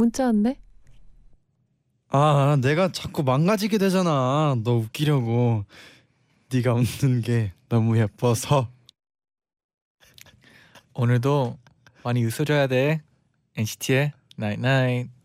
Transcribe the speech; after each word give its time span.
문자 0.00 0.24
왔네. 0.24 0.58
아 2.08 2.56
내가 2.62 2.90
자꾸 2.90 3.22
망가지게 3.22 3.76
되잖아 3.76 4.56
너 4.64 4.76
웃기려고 4.76 5.64
네가 6.50 6.72
웃는 6.72 7.20
게 7.20 7.52
너무 7.68 7.98
예뻐서 7.98 8.68
오늘도 10.94 11.58
많이 12.02 12.24
웃어줘야 12.24 12.66
돼. 12.66 13.02
NCT의 13.56 14.12
Night 14.38 14.60
Night. 14.66 15.10
바보 15.10 15.19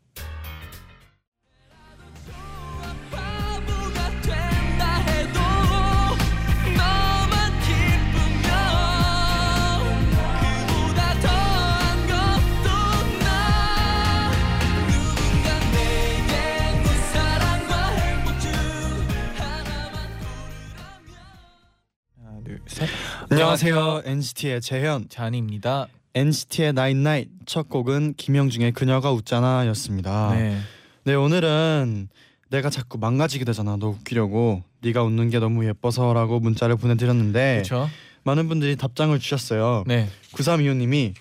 둘, 22.56 22.62
셋. 22.68 22.90
안녕하세요 23.30 24.04
NCT의 24.06 24.62
재현 24.62 25.10
잔입니다. 25.10 25.88
NCT의 26.14 26.72
나인 26.74 27.04
나잇 27.04 27.28
첫 27.46 27.68
곡은 27.68 28.14
김영중의 28.16 28.72
그녀가 28.72 29.12
웃잖아 29.12 29.68
였습니다 29.68 30.34
네. 30.34 30.58
네. 31.04 31.14
오늘은 31.16 32.08
내가 32.50 32.70
자꾸 32.70 32.98
망가지게 32.98 33.44
되잖아 33.44 33.76
너 33.78 33.88
웃기려고 33.90 34.64
네가 34.82 35.04
웃는 35.04 35.30
게 35.30 35.40
너무 35.40 35.66
예뻐서 35.66 36.14
라고 36.14 36.40
문자를 36.40 36.78
보내드렸는데 36.78 37.64
그렇죠. 37.64 37.90
많은 38.24 38.48
분들이 38.48 38.78
답장을 38.78 39.18
주셨어요 39.20 39.84
네. 39.86 40.08
9325님이 40.32 41.14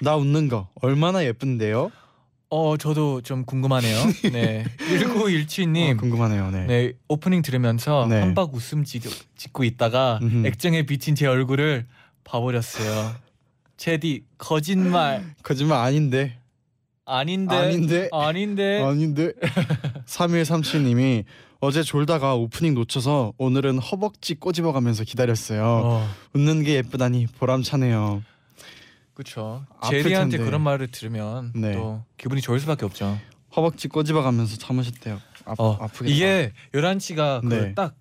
나 0.00 0.16
웃는 0.16 0.48
거 0.48 0.68
얼마나 0.82 1.24
예쁜데요? 1.24 1.92
어 2.50 2.76
저도 2.76 3.20
좀 3.20 3.44
궁금하네요. 3.44 3.96
네. 4.32 4.64
어, 4.80 4.84
1917님. 4.84 5.96
궁금하네요 5.98 6.50
네. 6.50 6.66
네 6.66 6.92
오프닝 7.08 7.42
들으면서 7.42 8.06
네. 8.10 8.20
한박 8.20 8.54
웃음 8.54 8.82
짓, 8.84 9.02
짓고 9.36 9.62
있다가 9.62 10.18
음흠. 10.20 10.46
액정에 10.46 10.82
비친 10.84 11.14
제 11.14 11.26
얼굴을 11.26 11.86
봐버렸어요. 12.24 13.14
제디 13.76 14.24
거짓말 14.36 15.34
거짓말 15.44 15.78
아닌데 15.78 16.38
아닌데 17.06 17.56
아닌데 17.56 18.08
아닌데 18.12 18.82
아닌데 18.84 19.32
3137님이 20.06 21.24
어제 21.60 21.82
졸다가 21.82 22.34
오프닝 22.34 22.74
놓쳐서 22.74 23.34
오늘은 23.38 23.78
허벅지 23.78 24.34
꼬집어가면서 24.34 25.04
기다렸어요. 25.04 25.62
어, 25.62 26.08
웃는 26.32 26.64
게 26.64 26.74
예쁘다니 26.76 27.26
보람차네요. 27.38 28.22
그쵸. 29.24 29.66
아플 29.80 30.02
제디한테 30.02 30.38
텐데. 30.38 30.44
그런 30.44 30.62
말을 30.62 30.86
들으면 30.88 31.52
네. 31.54 31.72
또 31.74 32.02
기분이 32.16 32.40
좋을 32.40 32.58
수밖에 32.58 32.86
없죠. 32.86 33.18
허벅지 33.54 33.88
꼬집어가면서 33.88 34.56
참으셨대요. 34.56 35.20
아, 35.44 35.54
어, 35.58 35.74
아프겠다. 35.74 36.06
이게 36.14 36.52
11시가 36.72 37.46
네. 37.46 37.68
그딱 37.68 37.94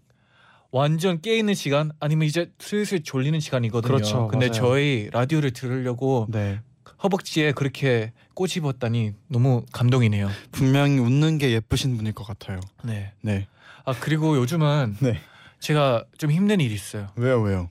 완전 0.72 1.20
깨 1.20 1.38
있는 1.38 1.56
시간 1.56 1.92
아니면 2.00 2.26
이제 2.28 2.52
슬슬 2.60 3.04
졸리는 3.04 3.38
시간이거든요. 3.40 3.88
그렇죠, 3.94 4.28
근데 4.30 4.48
맞아요. 4.48 4.54
저희 4.62 5.10
라디오를 5.12 5.52
들으려고 5.52 6.28
네 6.30 6.62
허벅지에 7.04 7.52
그렇게 7.52 8.14
꼬집었다니 8.34 9.14
너무 9.28 9.66
감동이네요. 9.74 10.30
분명히 10.52 11.00
웃는 11.00 11.38
게 11.38 11.52
예쁘신 11.52 11.98
분일 11.98 12.14
것 12.14 12.24
같아요. 12.26 12.62
네. 12.84 13.12
네 13.22 13.48
아 13.86 13.94
그리고 14.00 14.38
요즘은 14.38 14.98
네. 15.00 15.20
제가 15.60 16.06
좀 16.18 16.32
힘든 16.32 16.60
일이 16.60 16.74
있어요. 16.76 17.08
왜요 17.16 17.42
왜요? 17.42 17.70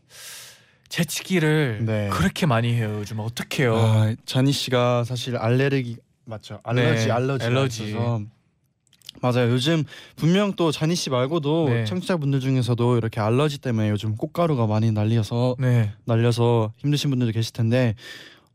재치기를 0.89 1.81
네. 1.85 2.09
그렇게 2.11 2.47
많이 2.47 2.73
해요. 2.73 2.97
요즘 3.01 3.21
어떡해요. 3.21 3.77
아, 3.77 4.15
자니 4.25 4.53
씨가 4.53 5.05
사실 5.05 5.37
알레르기 5.37 5.97
맞죠? 6.25 6.61
알러지 6.65 7.07
네, 7.07 7.13
알러지 7.13 7.45
알러지. 7.47 7.89
있어서 7.91 8.21
맞아요. 9.21 9.51
요즘 9.51 9.85
분명 10.17 10.53
또 10.55 10.71
자니 10.71 10.95
씨 10.95 11.11
말고도 11.11 11.69
네. 11.71 11.85
청취자분들 11.85 12.41
중에서도 12.41 12.99
이렇게 12.99 13.21
알러지 13.21 13.59
때문에 13.59 13.91
요즘 13.91 14.17
꽃가루가 14.17 14.67
많이 14.67 14.93
날려서 14.93 15.57
네. 15.59 15.93
날려서 16.05 16.73
힘드신 16.79 17.11
분들도 17.11 17.33
계실 17.33 17.53
텐데 17.53 17.95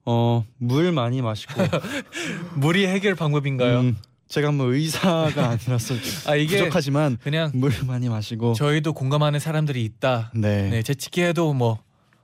어 0.06 0.44
물 0.58 0.92
많이 0.92 1.22
마시고 1.22 1.54
물이 2.56 2.88
해결 2.88 3.16
방법인가요? 3.16 3.80
음, 3.82 3.98
제가 4.28 4.52
뭐 4.52 4.68
의사가 4.74 5.32
아니라서 5.50 5.96
아 6.28 6.36
이게 6.36 6.58
부족하지만 6.58 7.18
그냥 7.22 7.52
물 7.54 7.72
많이 7.86 8.08
마시고 8.10 8.54
저희도 8.54 8.94
공감하는 8.94 9.40
사람들이 9.40 9.84
있다. 9.84 10.32
네, 10.36 10.70
네, 10.70 10.82
재치기해도 10.84 11.54
뭐 11.54 11.80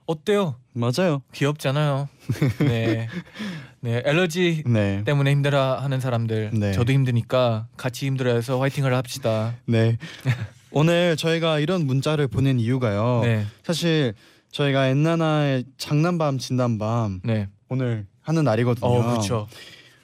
어때요? 0.09 0.55
맞아요 0.73 1.21
귀엽잖아요. 1.33 2.09
네. 2.67 3.07
네, 3.81 4.01
알러지 4.03 4.63
네 4.65 5.03
때문에 5.05 5.29
힘들어 5.29 5.75
하는 5.75 5.99
사람들 5.99 6.49
네. 6.53 6.71
저도 6.73 6.91
힘드니까 6.91 7.67
같이 7.77 8.07
힘들어해서 8.07 8.59
화이팅을 8.59 8.95
합시다. 8.95 9.53
네. 9.65 9.97
오늘 10.71 11.15
저희가 11.15 11.59
이런 11.59 11.85
문자를 11.85 12.27
보낸 12.27 12.59
이유가요 12.59 13.21
네, 13.23 13.45
사실 13.63 14.13
저희가 14.51 14.87
엔나나의 14.87 15.65
장난밤 15.77 16.39
진단밤 16.39 17.21
네. 17.23 17.47
오늘 17.69 18.07
하는 18.21 18.43
날이거든요 18.43 18.87
어, 18.87 19.03
그렇죠. 19.03 19.47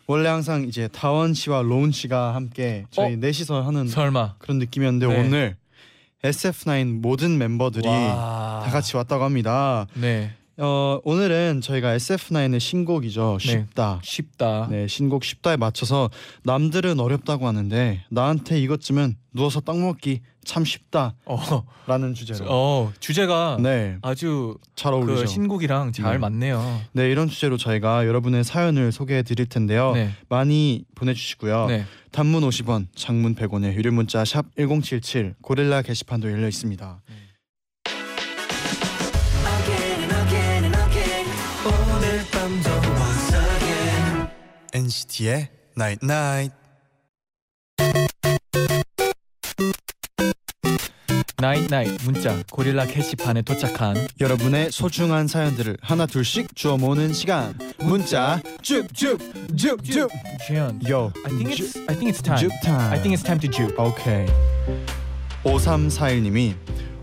원래 0.08 0.30
항상 0.30 0.66
이제 0.66 0.88
다원 0.88 1.34
씨와 1.34 1.64
로운 1.64 1.92
씨가 1.92 2.36
함께 2.36 2.86
저희 2.92 3.18
넷이서 3.18 3.62
하는 3.62 3.88
설마 3.88 4.36
그런 4.38 4.60
느낌이었는데 4.60 5.08
네. 5.08 5.20
오늘 5.20 5.56
SF9 6.30 7.00
모든 7.02 7.38
멤버들이 7.38 7.88
와. 7.88 8.62
다 8.66 8.72
같이 8.72 8.96
왔다고 8.98 9.24
합니다. 9.24 9.88
네, 9.94 10.34
어, 10.58 11.00
오늘은 11.04 11.60
저희가 11.62 11.98
SF9의 11.98 12.60
신곡이죠. 12.60 13.38
네. 13.42 13.48
쉽다. 13.48 14.00
쉽다. 14.04 14.68
네, 14.72 14.88
신곡 14.88 15.26
쉽다에 15.26 15.58
맞춰서 15.58 16.10
남들은 16.44 17.00
어렵다고 17.00 17.46
하는데 17.46 18.04
나한테 18.10 18.60
이것쯤은 18.62 19.16
누워서 19.34 19.60
떡 19.60 19.80
먹기 19.80 20.22
참 20.46 20.64
쉽다라는 20.64 21.16
어, 21.26 22.14
주제로. 22.14 22.46
어 22.48 22.94
주제가 23.02 23.58
네, 23.60 23.98
아주 24.02 24.58
잘 24.76 24.94
어울리죠. 24.94 25.22
그 25.22 25.28
신곡이랑 25.28 25.92
잘 25.92 26.14
네. 26.14 26.18
맞네요. 26.20 26.82
네, 26.94 27.10
이런 27.10 27.28
주제로 27.28 27.58
저희가 27.58 28.08
여러분의 28.08 28.46
사연을 28.46 28.94
소개해 28.94 29.24
드릴 29.24 29.48
텐데요. 29.48 29.92
네, 29.94 30.12
많이 30.30 30.86
보내 30.96 31.14
주시고요. 31.14 31.66
네. 31.68 31.84
단문 32.12 32.48
50원, 32.48 32.88
장문 32.96 33.36
100원의 33.36 33.74
유료 33.74 33.92
문자 33.92 34.24
샵 34.24 34.46
#1077 34.56 35.36
고릴라 35.42 35.82
게시판도 35.82 36.32
열려 36.32 36.48
있습니다. 36.48 37.02
Again 37.10 37.25
NCT의 44.76 45.48
Night 45.78 46.00
Night. 46.04 46.54
Night 51.38 51.68
Night 51.70 52.04
문자 52.04 52.44
고릴라 52.52 52.86
게시판에 52.86 53.44
도착한 53.44 53.96
여러분의 54.20 54.74
소중한 54.74 55.30
사연들을 55.30 55.78
하나 55.80 56.06
둘씩 56.06 56.54
주워 56.58 56.78
모으는 56.78 57.14
시간. 57.14 57.58
문자 57.80 58.42
쭉쭉쭉쭉. 58.64 60.10
주연. 60.46 60.82
Yo. 60.86 61.10
I 61.24 61.32
think 61.32 61.52
it's 61.56 61.78
I 61.90 61.96
think 61.96 62.12
it's 62.12 62.22
time. 62.22 62.38
쭉 62.38 62.52
타임. 62.62 62.92
I 62.92 63.02
think 63.02 63.16
it's 63.16 63.24
time 63.24 63.40
to 63.40 63.50
쭉. 63.50 63.78
오케이. 63.82 64.26
5341님이 65.46 66.54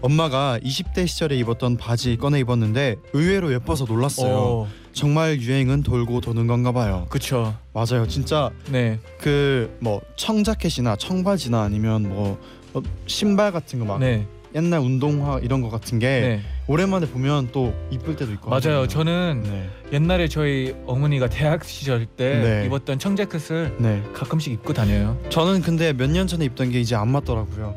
엄마가 0.02 0.58
20대 0.62 1.06
시절에 1.06 1.38
입었던 1.38 1.78
바지 1.78 2.18
꺼내 2.18 2.40
입었는데 2.40 2.96
의외로 3.14 3.50
예뻐서 3.50 3.86
놀랐어요. 3.86 4.36
어, 4.36 4.68
정말 4.92 5.40
유행은 5.40 5.82
돌고 5.82 6.20
도는 6.20 6.46
건가 6.46 6.72
봐요. 6.72 7.06
그쵸. 7.08 7.54
맞아요. 7.72 8.06
진짜 8.08 8.50
네. 8.70 8.98
그 9.20 9.70
뭐 9.80 10.00
청자켓이나 10.16 10.96
청바지나 10.96 11.62
아니면 11.62 12.08
뭐 12.08 12.38
어, 12.74 12.80
신발 13.06 13.52
같은 13.52 13.78
거 13.78 13.84
막 13.86 13.98
네. 14.00 14.26
옛날 14.54 14.80
운동화 14.80 15.38
이런 15.38 15.62
거 15.62 15.70
같은 15.70 15.98
게 15.98 16.06
네. 16.06 16.40
오랜만에 16.66 17.06
보면 17.06 17.48
또 17.52 17.72
이쁠 17.90 18.16
때도 18.16 18.32
있고 18.32 18.50
맞아요. 18.50 18.56
하잖아요. 18.58 18.86
저는 18.88 19.42
네. 19.44 19.70
옛날에 19.94 20.28
저희 20.28 20.74
어머니가 20.86 21.28
대학 21.30 21.64
시절 21.64 22.04
때 22.04 22.38
네. 22.40 22.66
입었던 22.66 22.98
청자켓을 22.98 23.76
네. 23.78 24.02
가끔씩 24.12 24.52
입고 24.52 24.74
다녀요. 24.74 25.18
저는 25.30 25.62
근데 25.62 25.92
몇 25.94 26.10
년 26.10 26.26
전에 26.26 26.44
입던 26.44 26.70
게 26.70 26.80
이제 26.80 26.94
안 26.94 27.08
맞더라고요. 27.10 27.74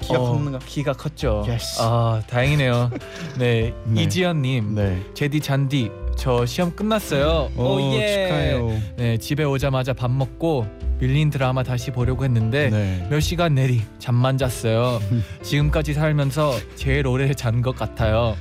키가 0.00 0.18
어, 0.18 0.32
컸는가? 0.32 0.58
키가 0.60 0.92
컸죠. 0.94 1.44
Yes. 1.46 1.76
아 1.82 2.22
다행이네요. 2.26 2.90
네, 3.38 3.74
네. 3.84 4.02
이지연님, 4.04 4.74
네. 4.76 5.02
제디 5.12 5.40
잔디, 5.40 5.90
저저 6.18 6.46
시험 6.46 6.74
끝났어요. 6.74 7.50
오, 7.56 7.62
오, 7.62 7.92
예. 7.94 8.24
축하해요. 8.26 8.80
네, 8.96 9.16
집에 9.18 9.44
오자마자 9.44 9.92
밥 9.92 10.10
먹고 10.10 10.66
밀린 10.98 11.30
드라마 11.30 11.62
다시 11.62 11.92
보려고 11.92 12.24
했는데 12.24 12.70
네. 12.70 13.06
몇 13.08 13.20
시간 13.20 13.54
내리 13.54 13.82
잠만 14.00 14.36
잤어요. 14.36 15.00
지금까지 15.42 15.94
살면서 15.94 16.54
제일 16.74 17.06
오래 17.06 17.32
잔 17.34 17.62
것 17.62 17.76
같아요. 17.76 18.36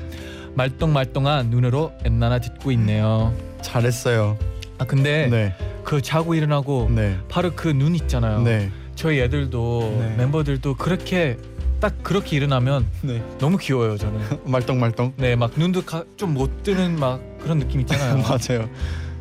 말똥말똥한 0.56 1.52
눈으로 1.52 1.92
엔나나 2.04 2.40
듣고 2.40 2.72
있네요. 2.72 3.32
잘했어요. 3.62 4.38
아 4.80 4.86
근데 4.86 5.28
네. 5.30 5.54
그 5.84 6.02
자고 6.02 6.34
일어나고 6.34 6.90
네. 6.92 7.16
바로 7.30 7.52
그 7.56 7.70
눈 7.74 7.94
있잖아요. 7.96 8.42
네. 8.42 8.72
저희 8.96 9.20
애들도 9.20 9.98
네. 10.00 10.16
멤버들도 10.18 10.76
그렇게 10.76 11.38
딱 11.80 12.02
그렇게 12.04 12.36
일어나면 12.38 12.88
네. 13.02 13.22
너무 13.40 13.58
귀여워요 13.58 13.98
저는. 13.98 14.20
말똥말똥. 14.46 15.14
네, 15.18 15.36
막 15.36 15.52
눈도 15.56 15.84
좀 16.16 16.34
못 16.34 16.64
뜨는 16.64 17.00
막 17.00 17.22
그런 17.40 17.60
느낌 17.60 17.82
있잖아요. 17.82 18.18
맞아요. 18.28 18.70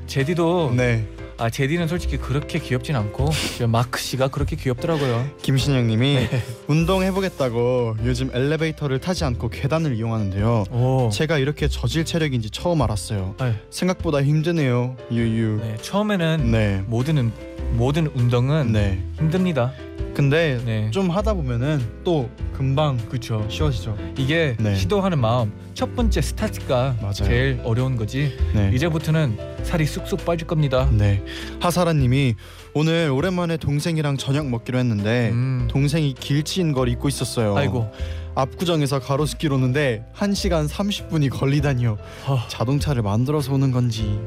제디도 0.07 0.73
네. 0.77 1.07
아 1.39 1.51
제디는 1.51 1.87
솔직히 1.87 2.17
그렇게 2.17 2.59
귀엽진 2.59 2.97
않고 2.97 3.29
저 3.59 3.67
마크 3.67 4.01
씨가 4.01 4.29
그렇게 4.29 4.57
귀엽더라고요. 4.57 5.29
김신영님이 5.43 6.15
네. 6.31 6.43
운동 6.67 7.03
해보겠다고 7.03 7.97
요즘 8.05 8.31
엘리베이터를 8.33 8.99
타지 9.01 9.25
않고 9.25 9.51
계단을 9.51 9.95
이용하는데요. 9.97 10.65
오. 10.71 11.11
제가 11.13 11.37
이렇게 11.39 11.69
저질 11.69 12.07
체력인지 12.07 12.49
처음 12.51 12.81
알았어요. 12.81 13.35
네. 13.39 13.55
생각보다 13.71 14.23
힘드네요. 14.23 14.97
유유. 15.13 15.59
네, 15.63 15.77
처음에는 15.83 16.51
네. 16.51 16.83
모든 16.87 17.19
운- 17.19 17.33
모든 17.73 18.07
운동은 18.15 18.73
네. 18.73 19.03
힘듭니다. 19.19 19.73
근데 20.15 20.59
네, 20.65 20.91
좀 20.91 21.11
하다 21.11 21.35
보면은 21.35 21.81
또 22.03 22.31
금방 22.55 22.97
그렇죠. 23.09 23.47
쉬워지죠. 23.51 23.97
이게 24.17 24.57
네. 24.59 24.75
시도하는 24.75 25.19
마음 25.21 25.53
첫 25.75 25.95
번째 25.95 26.23
스타트가 26.23 26.97
맞아요. 27.01 27.13
제일 27.13 27.61
어려운 27.65 27.97
거지. 27.97 28.35
네. 28.55 28.71
이제부터는 28.75 29.37
살이 29.63 29.85
쑥쑥 29.85 30.25
빠질 30.25 30.47
겁니다. 30.47 30.89
네. 30.91 31.23
하사라님이 31.61 32.35
오늘 32.73 33.11
오랜만에 33.11 33.59
동생이랑 33.59 34.17
저녁 34.17 34.49
먹기로 34.49 34.79
했는데 34.79 35.31
음. 35.33 35.69
동생이 35.71 36.15
길치인 36.15 36.73
걸 36.73 36.89
입고 36.89 37.09
있었어요. 37.09 37.55
아이고. 37.57 37.91
압구정에서 38.35 39.01
가로수길 39.01 39.53
오는데 39.53 40.05
1시간 40.15 40.69
30분이 40.69 41.31
걸리다니요. 41.31 41.97
어, 42.27 42.39
자동차를 42.49 43.03
만들어서 43.03 43.53
오는 43.53 43.71
건지. 43.71 44.19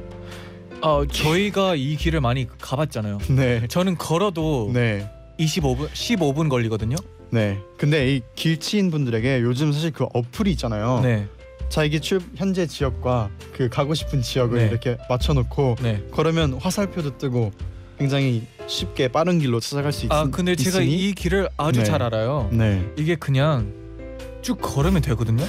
어, 0.81 1.05
저희가 1.05 1.75
이 1.75 1.95
길을 1.95 2.21
많이 2.21 2.47
가봤잖아요. 2.59 3.17
네. 3.29 3.67
저는 3.67 3.97
걸어도 3.97 4.71
네. 4.73 5.09
25분 5.49 5.89
15분 5.89 6.49
걸리거든요. 6.49 6.97
네. 7.31 7.59
근데 7.77 8.15
이 8.15 8.21
길치인 8.35 8.91
분들에게 8.91 9.41
요즘 9.41 9.71
사실 9.71 9.91
그 9.91 10.05
어플이 10.13 10.51
있잖아요. 10.51 10.99
네. 11.01 11.27
자기 11.69 11.99
출 11.99 12.19
현재 12.35 12.65
지역과 12.65 13.29
그 13.53 13.69
가고 13.69 13.93
싶은 13.93 14.21
지역을 14.21 14.57
네. 14.57 14.67
이렇게 14.67 14.97
맞춰 15.07 15.33
놓고 15.33 15.75
네. 15.81 16.03
그러면 16.11 16.53
화살표도 16.53 17.17
뜨고 17.17 17.51
굉장히 17.97 18.43
쉽게 18.67 19.07
빠른 19.09 19.39
길로 19.39 19.59
찾아갈 19.59 19.91
수 19.91 20.05
있, 20.05 20.11
아 20.11 20.25
근데 20.31 20.55
제가 20.55 20.79
있으니 20.81 21.09
이 21.09 21.13
길을 21.13 21.49
아주 21.57 21.79
네. 21.79 21.85
잘 21.85 22.01
알아요. 22.01 22.49
네. 22.51 22.85
이게 22.97 23.15
그냥 23.15 23.71
쭉 24.41 24.57
걸으면 24.61 25.01
되거든요. 25.01 25.45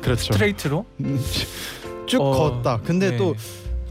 그렇죠. 0.00 0.32
스트레이트로. 0.32 0.84
쭉 2.06 2.20
어, 2.20 2.32
걷다. 2.62 2.80
근데 2.84 3.12
네. 3.12 3.16
또 3.16 3.34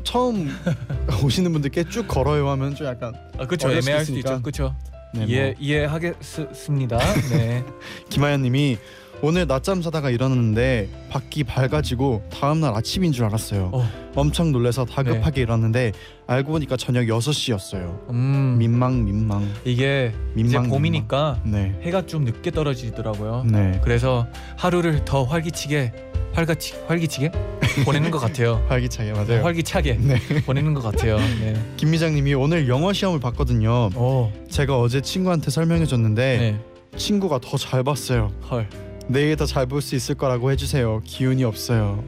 처음 0.04 0.48
오시는 1.24 1.52
분들께 1.52 1.86
쭉 1.90 2.08
걸어요 2.08 2.50
하면 2.52 2.76
좀 2.76 2.86
약간 2.88 3.14
아 3.38 3.46
그렇죠. 3.48 3.70
수 3.70 3.90
애매할 3.90 4.06
수도 4.06 4.20
있으니까. 4.20 4.34
있죠. 4.34 4.42
그렇죠. 4.44 4.76
네, 5.14 5.26
이해 5.28 5.44
뭐. 5.46 5.54
이해하겠습니다. 5.60 6.98
네. 7.32 7.64
김하연님이 8.10 8.78
오늘 9.22 9.48
낮잠 9.48 9.82
자다가 9.82 10.10
일어났는데 10.10 10.90
밖이 11.10 11.46
밝아지고 11.46 12.24
다음 12.30 12.60
날 12.60 12.74
아침인 12.76 13.14
줄 13.14 13.24
알았어요. 13.24 13.70
어. 13.72 13.90
엄청 14.16 14.52
놀라서 14.52 14.84
다급하게 14.84 15.42
일어났는데 15.42 15.94
알고 16.28 16.52
보니까 16.52 16.76
저녁 16.76 17.04
6시였어요. 17.06 18.10
음 18.10 18.58
민망 18.60 19.06
민망 19.06 19.50
이게 19.64 20.14
이제 20.36 20.58
민망 20.58 20.70
봄이니까 20.70 21.40
민망. 21.46 21.62
네. 21.72 21.80
해가 21.84 22.06
좀 22.06 22.26
늦게 22.26 22.52
떨어지더라고요. 22.52 23.46
네. 23.50 23.80
그래서 23.84 24.28
하루를 24.58 25.06
더 25.06 25.24
활기치게 25.24 25.94
활가치 26.34 26.74
활기치게 26.88 27.32
보내는 27.86 28.12
것 28.12 28.20
같아요. 28.20 28.64
활기차게 28.70 29.14
맞아요. 29.14 29.44
활기차게 29.44 29.94
네. 30.02 30.18
보내는 30.46 30.74
것 30.74 30.82
같아요. 30.82 31.18
네. 31.18 31.54
김미장님이 31.78 32.34
오늘 32.34 32.68
영어 32.68 32.92
시험을 32.94 33.20
봤거든요. 33.20 33.90
오. 33.96 34.32
제가 34.50 34.80
어제 34.80 35.02
친구한테 35.02 35.52
설명해 35.52 35.86
줬는데 35.86 36.38
네. 36.38 36.98
친구가 36.98 37.40
더 37.40 37.58
잘 37.58 37.84
봤어요. 37.84 38.32
헐. 38.50 38.68
내일 39.08 39.36
더 39.36 39.46
잘 39.46 39.66
볼 39.68 39.82
수 39.82 39.96
있을 39.96 40.16
거라고 40.16 40.52
해주세요. 40.52 41.02
기운이 41.06 41.44
없어요. 41.44 42.04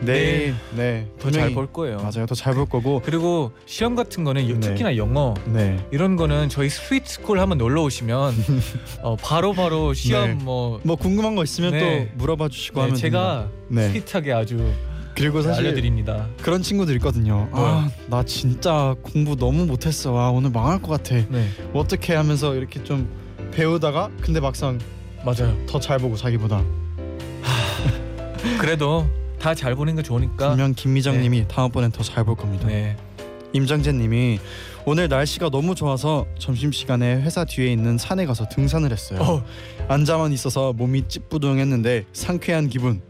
내일 0.00 0.54
네, 0.76 1.08
더 1.18 1.30
잘 1.30 1.50
볼 1.54 1.66
거예요. 1.72 1.96
맞아요. 1.98 2.26
더 2.26 2.34
잘 2.34 2.54
볼 2.54 2.66
거고. 2.66 3.02
그리고 3.04 3.50
시험 3.66 3.96
같은 3.96 4.22
거는 4.24 4.46
네. 4.46 4.60
특히나 4.60 4.96
영어 4.96 5.34
네. 5.46 5.84
이런 5.90 6.16
거는 6.16 6.48
저희 6.48 6.68
Sweet 6.68 7.08
School 7.10 7.40
한번 7.40 7.58
놀러 7.58 7.82
오시면 7.82 8.34
어, 9.02 9.16
바로 9.16 9.52
바로 9.52 9.92
시험 9.94 10.38
네. 10.38 10.44
뭐 10.44 10.80
뭐 10.84 10.96
궁금한 10.96 11.34
거 11.34 11.42
있으면 11.44 11.72
네. 11.72 12.08
또 12.10 12.16
물어봐 12.18 12.48
주시고 12.48 12.76
네, 12.76 12.80
하면 12.82 12.96
제가 12.96 13.48
됩니다. 13.66 13.88
네. 13.88 13.88
sweet하게 14.00 14.32
아주 14.32 14.72
그리고 15.16 15.42
사실 15.42 15.66
알려드립니다. 15.66 16.28
그런 16.42 16.62
친구들 16.62 16.94
있거든요. 16.96 17.48
아, 17.50 17.90
나 18.06 18.22
진짜 18.22 18.94
공부 19.02 19.34
너무 19.34 19.66
못했어. 19.66 20.16
아, 20.16 20.30
오늘 20.30 20.50
망할 20.50 20.80
것 20.80 20.88
같아. 20.90 21.16
네, 21.28 21.48
어떻게 21.74 22.14
하면서 22.14 22.54
이렇게 22.54 22.84
좀 22.84 23.08
배우다가 23.50 24.10
근데 24.20 24.38
막상 24.38 24.78
맞아요. 25.24 25.56
더 25.66 25.80
잘 25.80 25.98
보고 25.98 26.14
자기보다. 26.14 26.62
그래도 28.60 29.06
다 29.38 29.54
잘 29.54 29.74
보는 29.74 29.96
게 29.96 30.02
좋으니까. 30.02 30.48
분명 30.50 30.74
김미정님이 30.74 31.46
다음번엔 31.48 31.92
더 31.92 32.02
잘 32.02 32.24
볼 32.24 32.36
겁니다. 32.36 32.66
네. 32.68 32.96
임정재님이 33.52 34.38
오늘 34.84 35.08
날씨가 35.08 35.48
너무 35.50 35.74
좋아서 35.74 36.26
점심 36.38 36.70
시간에 36.70 37.14
회사 37.22 37.44
뒤에 37.46 37.72
있는 37.72 37.96
산에 37.96 38.26
가서 38.26 38.46
등산을 38.48 38.92
했어요. 38.92 39.20
어, 39.22 39.44
앉아만 39.88 40.32
있어서 40.32 40.72
몸이 40.74 41.08
찌뿌둥했는데 41.08 42.04
상쾌한 42.12 42.68
기분. 42.68 43.00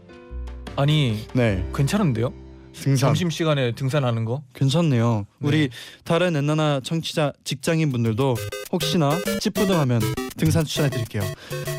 아니 0.77 1.25
네, 1.33 1.65
괜찮은데요? 1.75 2.31
등산 2.73 3.09
점심 3.09 3.29
시간에 3.29 3.73
등산하는 3.73 4.23
거? 4.23 4.41
괜찮네요. 4.53 5.25
네. 5.39 5.47
우리 5.47 5.69
다른 6.05 6.35
엔나나 6.37 6.79
청취자 6.83 7.33
직장인 7.43 7.91
분들도 7.91 8.35
혹시나 8.71 9.11
찌뿌둥하면 9.41 9.99
등산 10.39 10.65
추천해 10.65 10.89
드릴게요. 10.89 11.21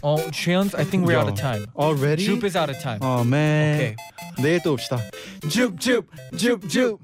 어, 0.02 0.16
Chance, 0.32 0.78
I 0.78 0.84
think 0.84 1.06
we're 1.06 1.14
야. 1.14 1.20
out 1.22 1.30
of 1.30 1.40
time. 1.40 1.66
Already? 1.74 2.24
Jupe 2.24 2.44
is 2.46 2.56
out 2.56 2.70
of 2.70 2.80
time. 2.80 3.00
어, 3.00 3.24
맨. 3.24 3.74
오케이. 3.76 3.96
내일 4.42 4.62
또 4.62 4.70
봅시다. 4.76 4.98
줍줍 5.48 6.06
줍줍. 6.36 6.98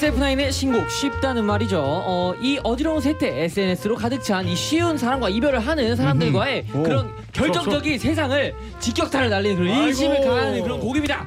SF9의 0.00 0.50
신곡 0.50 0.90
쉽다는 0.90 1.44
말이죠. 1.44 1.78
어, 1.82 2.32
이 2.40 2.58
어지러운 2.62 3.02
세태 3.02 3.42
SNS로 3.44 3.96
가득 3.96 4.22
찬 4.22 4.40
이 4.46 4.56
쉬운 4.56 4.96
사람과 4.96 5.28
이별을 5.28 5.58
하는 5.60 5.94
사람들과의 5.94 6.64
오, 6.74 6.82
그런 6.82 7.12
결정적인 7.32 7.98
세상을 7.98 8.54
직격탄을 8.78 9.28
날리는 9.28 9.56
그런 9.56 9.88
인심을. 9.88 10.24
강하는 10.24 10.62
그런 10.62 10.80
곡입니다. 10.80 11.26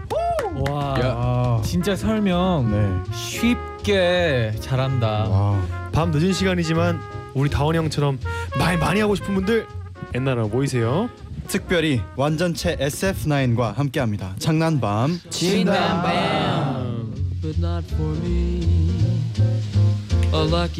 와, 0.70 0.96
아, 0.98 1.62
진짜 1.63 1.96
설명 1.96 2.70
네. 2.72 3.12
쉽게 3.15 4.53
잘한다. 4.60 5.08
와. 5.30 5.62
밤 5.92 6.10
늦은 6.10 6.34
시간이지만 6.34 7.00
우리 7.36 7.50
다원이 7.51 7.77
형처럼 7.77 8.20
말 8.58 8.77
많이 8.80 9.00
하고 9.00 9.13
싶은 9.13 9.36
분들 9.36 9.68
옛날에 10.15 10.42
모이세요. 10.44 11.10
특별히 11.48 12.01
완전체 12.15 12.75
SF9과 12.77 13.75
함께합니다. 13.75 14.34
장난밤 14.39 15.20
진담밤. 15.30 16.82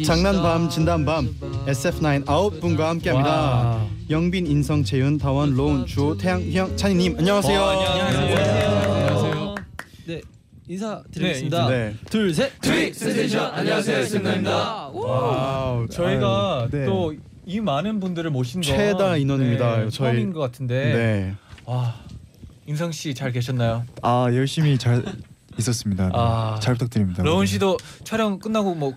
장난밤 0.04 0.68
above. 0.88 1.28
SF9 1.66 2.24
아홉 2.26 2.58
분과 2.60 2.88
함께합니다. 2.88 3.30
와. 3.30 3.86
영빈, 4.08 4.46
인성, 4.46 4.82
재윤, 4.82 5.18
다원, 5.18 5.54
로운, 5.54 5.84
주호, 5.84 6.16
태양, 6.16 6.40
휘영, 6.40 6.74
찬희님 6.76 7.16
안녕하세요. 7.18 7.60
와, 7.60 7.70
안녕하세요. 7.92 8.38
안녕하세요. 8.94 9.54
네 10.06 10.20
인사 10.68 11.02
드리겠습니다. 11.12 11.68
네. 11.68 11.94
둘 12.10 12.32
셋. 12.32 12.58
To 12.62 12.78
be 12.78 12.94
sensation 12.94 13.44
안녕하세요 13.54 14.04
SF9입니다. 14.06 14.88
Wow. 14.94 15.86
저희가 15.88 16.60
아유, 16.62 16.68
네. 16.70 16.86
또이 16.86 17.60
많은 17.60 18.00
분들을 18.00 18.30
모신 18.30 18.62
거 18.62 18.66
최다 18.68 19.16
인원입니다. 19.18 19.76
네, 19.76 19.90
저희- 19.90 19.90
처음인 20.14 20.32
것 20.32 20.40
같은데 20.40 20.94
네. 20.94 21.34
와 21.66 21.94
인성 22.66 22.90
씨 22.92 23.14
잘 23.14 23.32
계셨나요? 23.32 23.84
아 24.02 24.28
열심히 24.32 24.78
잘 24.78 25.04
있었습니다. 25.58 26.04
네. 26.06 26.12
아. 26.14 26.58
잘 26.62 26.74
부탁드립니다. 26.74 27.22
러운 27.22 27.46
씨도 27.46 27.76
촬영 28.04 28.38
끝나고 28.38 28.74
뭐 28.74 28.92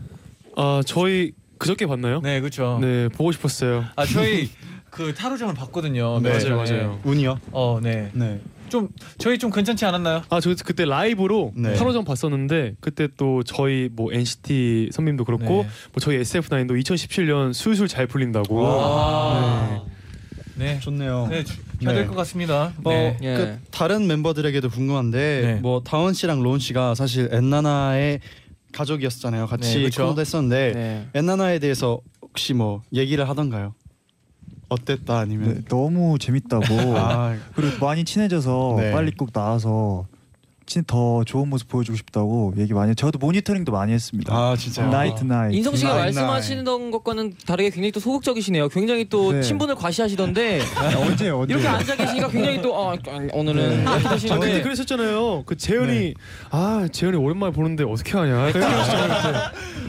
아 0.60 0.82
저희 0.86 1.34
그저께 1.60 1.86
봤나요? 1.86 2.20
네, 2.22 2.40
그렇죠. 2.40 2.80
네 2.82 3.08
보고 3.10 3.32
싶었어요. 3.32 3.86
아, 3.96 4.06
저희 4.06 4.50
그 4.90 5.14
타로점을 5.14 5.54
봤거든요. 5.54 6.20
네, 6.20 6.32
맞아요. 6.32 6.58
맞아요. 6.58 7.00
운이요? 7.04 7.40
어, 7.52 7.80
네. 7.82 8.10
네. 8.14 8.40
좀 8.70 8.90
저희 9.20 9.38
좀 9.38 9.52
괜찮지 9.52 9.86
않았나요? 9.86 10.24
아 10.30 10.40
저 10.42 10.54
그때 10.66 10.84
라이브로 10.86 11.54
네. 11.56 11.76
타로전 11.76 12.04
봤었는데 12.06 12.74
그때 12.82 13.08
또 13.18 13.44
저희 13.44 13.88
뭐 13.94 14.12
NCT 14.12 14.90
선배님도 14.92 15.26
그렇고 15.26 15.46
네. 15.46 15.70
뭐 15.94 16.02
저희 16.02 16.18
SF9도 16.20 16.72
2017년 16.82 17.54
술술 17.54 17.88
잘 17.88 18.08
풀린다고 18.08 18.68
아. 18.68 19.84
네. 20.58 20.80
좋네요. 20.80 21.28
네, 21.30 21.44
해야 21.84 21.94
될 21.94 22.08
것 22.08 22.16
같습니다. 22.16 22.74
어, 22.84 22.90
네. 22.90 23.18
예. 23.22 23.36
그 23.36 23.60
다른 23.72 24.08
멤버들에게도 24.08 24.70
궁금한데 24.70 25.42
네. 25.44 25.54
뭐 25.62 25.82
다원 25.84 26.14
씨랑 26.14 26.42
로운 26.42 26.60
씨가 26.60 26.96
사실 26.96 27.30
엔나나의 27.32 28.20
가족이었잖아요. 28.74 29.48
같이 29.48 29.78
네, 29.78 29.84
그쵸. 29.86 30.04
코너도 30.04 30.22
했었는데 30.22 30.72
네. 30.74 31.08
엔나나에 31.14 31.60
대해서 31.60 32.00
혹시 32.22 32.54
뭐 32.54 32.82
얘기를 32.94 33.28
하던가요? 33.28 33.74
어땠다 34.70 35.14
네, 35.16 35.20
아니면 35.22 35.64
너무 35.70 36.18
재밌다고 36.20 36.66
아, 36.98 37.36
그리고 37.56 37.86
많이 37.86 38.04
친해져서 38.04 38.76
네. 38.80 38.92
빨리 38.92 39.12
꼭 39.12 39.32
나와서 39.32 40.06
친, 40.10 40.17
더 40.86 41.24
좋은 41.24 41.50
모습 41.50 41.68
보여주고 41.70 41.96
싶다고 41.98 42.54
얘기 42.58 42.74
많이. 42.74 42.94
저도 42.94 43.18
모니터링도 43.20 43.72
많이 43.72 43.94
했습니다. 43.94 44.34
아 44.36 44.56
진짜요? 44.56 44.90
나이트 44.90 45.24
나이트. 45.24 45.56
인성 45.56 45.76
씨가 45.76 45.90
나이, 45.92 46.00
말씀하시는 46.14 46.92
것과는 46.92 47.34
다르게 47.46 47.70
굉장히 47.70 47.92
또 47.92 48.00
소극적이시네요. 48.00 48.70
굉장히 48.70 49.08
또 49.10 49.32
네. 49.32 49.42
친분을 49.42 49.76
과시하시던데 49.76 50.62
아, 50.76 51.00
언제 51.00 51.30
언제? 51.30 51.54
이렇게 51.54 51.68
앉아 51.68 51.96
계시니까 51.96 52.28
굉장히 52.30 52.62
또 52.62 52.76
어, 52.76 52.96
오늘은 53.34 53.82
이렇게 53.82 54.34
아 54.34 54.40
근데 54.40 54.62
그랬었잖아요. 54.62 55.44
그 55.46 55.56
재현이 55.56 56.14
아 56.52 56.88
재현이 56.92 57.18
오랜만에 57.18 57.54
보는데 57.54 57.84
어떻게 57.84 58.18
하냐. 58.18 58.52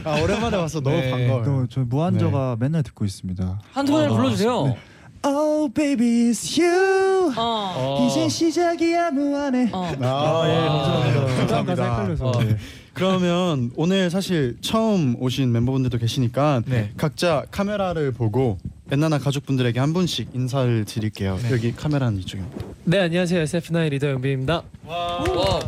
아 0.05 0.21
오랜만에 0.21 0.57
와서 0.57 0.79
너무 0.79 0.95
네. 0.95 1.11
반가워요. 1.11 1.43
또, 1.43 1.67
저 1.69 1.81
무한저가 1.81 2.57
맨날 2.59 2.83
듣고 2.83 3.05
있습니다. 3.05 3.61
한 3.71 3.85
소절 3.85 4.09
아, 4.09 4.13
불러주세요. 4.15 4.75
Oh 5.23 5.71
baby 5.73 6.29
it's 6.31 6.57
you. 6.57 7.33
어. 7.35 7.73
어. 7.75 8.07
이제 8.07 8.29
시작이야 8.29 9.11
무한해. 9.11 9.69
어. 9.71 9.85
아, 10.01 10.47
예, 10.47 10.55
감사합니다. 10.67 11.35
감사합니다. 11.35 11.83
헷갈려서. 11.83 12.25
어. 12.29 12.43
네. 12.43 12.57
그러면 12.93 13.71
오늘 13.75 14.09
사실 14.09 14.57
처음 14.61 15.15
오신 15.19 15.51
멤버분들도 15.51 15.97
계시니까 15.97 16.63
네. 16.65 16.91
각자 16.97 17.45
카메라를 17.51 18.11
보고 18.11 18.57
엔나나 18.91 19.19
가족분들에게 19.19 19.79
한 19.79 19.93
분씩 19.93 20.29
인사를 20.33 20.85
드릴게요. 20.85 21.37
네. 21.43 21.51
여기 21.51 21.73
카메라는 21.73 22.19
이쪽입니다. 22.19 22.57
네 22.85 22.99
안녕하세요 22.99 23.43
SF9 23.43 23.89
리더 23.89 24.09
영빈입니다. 24.09 24.63
와. 24.85 25.59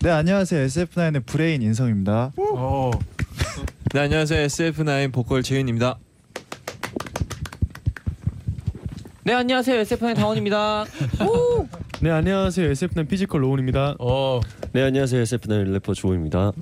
네 0.00 0.10
안녕하세요 0.10 0.66
SF9의 0.66 1.24
브레인 1.24 1.62
인성입니다. 1.62 2.32
어. 2.36 2.90
네 3.92 4.00
안녕하세요 4.00 4.46
SF9 4.46 5.12
보컬 5.12 5.42
재윤입니다. 5.42 5.98
네 9.24 9.32
안녕하세요 9.32 9.80
SF9 9.82 10.14
다원입니다. 10.16 10.84
네 12.00 12.10
안녕하세요 12.10 12.70
SF9 12.72 13.08
physical 13.08 13.42
로운입니다. 13.42 13.96
어. 13.98 14.40
네 14.72 14.82
안녕하세요 14.82 15.22
SF9 15.22 15.72
래퍼 15.72 15.94
주호입니다. 15.94 16.52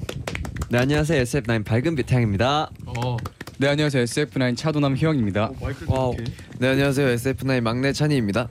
네 0.70 0.78
안녕하세요 0.78 1.22
SF9 1.22 1.64
밝은 1.64 1.96
빛 1.96 2.09
태양입니다. 2.09 2.70
어. 2.86 3.16
네 3.58 3.68
안녕하세요 3.68 4.04
SF9 4.04 4.56
차도남 4.56 4.96
휘영입니다. 4.96 5.50
Wow. 5.88 6.14
네 6.58 6.68
안녕하세요 6.68 7.08
SF9 7.16 7.60
막내 7.62 7.92
찬희입니다. 7.92 8.48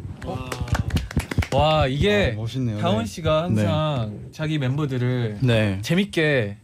와, 1.53 1.85
이게 1.87 2.31
아, 2.33 2.35
멋있네요. 2.37 2.79
다원 2.79 2.99
네. 2.99 3.05
씨가 3.05 3.43
항상 3.43 4.19
자기 4.31 4.57
멤버들을 4.57 5.39
네. 5.41 5.79
재밌게 5.81 6.57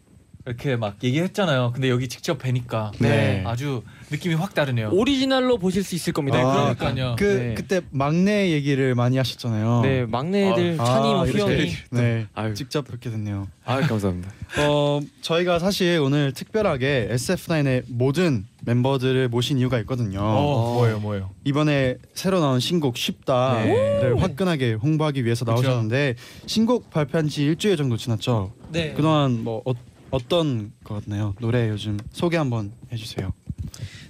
이렇게 0.47 0.77
막 0.77 0.95
얘기했잖아요. 1.03 1.71
근데 1.73 1.89
여기 1.89 2.07
직접 2.07 2.37
뵈니까 2.37 2.91
네. 2.99 3.43
아주 3.45 3.83
느낌이 4.09 4.33
확 4.35 4.53
다르네요. 4.53 4.89
오리지널로 4.93 5.57
보실 5.57 5.83
수 5.83 5.93
있을 5.95 6.13
겁니다. 6.13 6.37
네, 6.37 6.43
아, 6.45 6.73
그러니까요. 6.73 7.15
그 7.19 7.23
네. 7.23 7.53
그때 7.53 7.81
막내 7.91 8.51
얘기를 8.51 8.95
많이 8.95 9.17
하셨잖아요. 9.17 9.81
네 9.83 10.05
막내들 10.05 10.77
아, 10.79 10.85
찬희 10.85 11.13
뭐 11.13 11.25
이렇게. 11.25 11.53
휘영이 11.53 11.71
네. 11.91 12.27
아유. 12.33 12.53
직접 12.53 12.87
뵙게 12.87 13.09
됐네요. 13.09 13.47
아 13.65 13.81
감사합니다. 13.81 14.31
어 14.59 15.01
저희가 15.21 15.59
사실 15.59 15.99
오늘 16.01 16.31
특별하게 16.31 17.09
SF9의 17.11 17.83
모든 17.89 18.45
멤버들을 18.65 19.27
모신 19.27 19.57
이유가 19.57 19.77
있거든요. 19.79 20.19
어, 20.21 20.75
뭐예요, 20.75 20.99
뭐예요? 20.99 21.29
이번에 21.43 21.97
새로 22.13 22.39
나온 22.39 22.59
신곡 22.61 22.95
쉽다를 22.97 24.13
네. 24.15 24.21
화끈하게 24.21 24.73
홍보하기 24.73 25.25
위해서. 25.25 25.43
나오셨는데 25.45 26.15
신곡 26.45 26.89
발표한 26.89 27.27
지 27.27 27.43
일주일 27.43 27.77
정도 27.77 27.95
지났죠. 27.97 28.51
네. 28.71 28.93
그동안 28.93 29.43
뭐 29.43 29.61
어, 29.65 29.73
어떤 30.11 30.71
것 30.83 31.03
같나요? 31.03 31.33
노래 31.39 31.69
요즘 31.69 31.97
소개 32.11 32.37
한번 32.37 32.71
해주세요. 32.91 33.33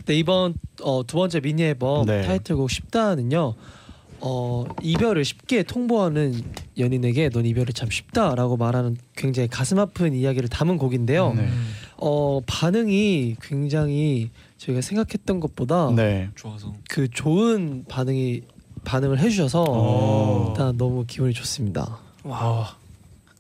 네 0.06 0.16
이번 0.16 0.54
어, 0.82 1.06
두 1.06 1.18
번째 1.18 1.40
미니 1.40 1.64
앨범 1.64 2.06
네. 2.06 2.22
타이틀곡 2.22 2.70
쉽다는요. 2.70 3.56
어 4.20 4.66
이별을 4.82 5.24
쉽게 5.24 5.64
통보하는 5.64 6.42
연인에게 6.78 7.30
넌 7.30 7.46
이별이 7.46 7.74
참 7.74 7.90
쉽다라고 7.90 8.58
말하는 8.58 8.98
굉장히 9.16 9.48
가슴 9.48 9.78
아픈 9.78 10.16
이야기를 10.16 10.50
담은 10.50 10.78
곡인데요. 10.78 11.34
네. 11.34 11.48
어 11.98 12.40
반응이 12.48 13.36
굉장히 13.42 14.32
저희가 14.58 14.82
생각했던 14.82 15.40
것보다 15.40 15.92
네. 15.96 16.30
좋아서. 16.36 16.74
그 16.90 17.08
좋은 17.10 17.86
반응이 17.88 18.42
반응을 18.86 19.20
해주셔서 19.20 19.64
오. 19.64 20.46
일단 20.50 20.78
너무 20.78 21.06
기분이 21.06 21.34
좋습니다. 21.34 22.00
와. 22.24 22.76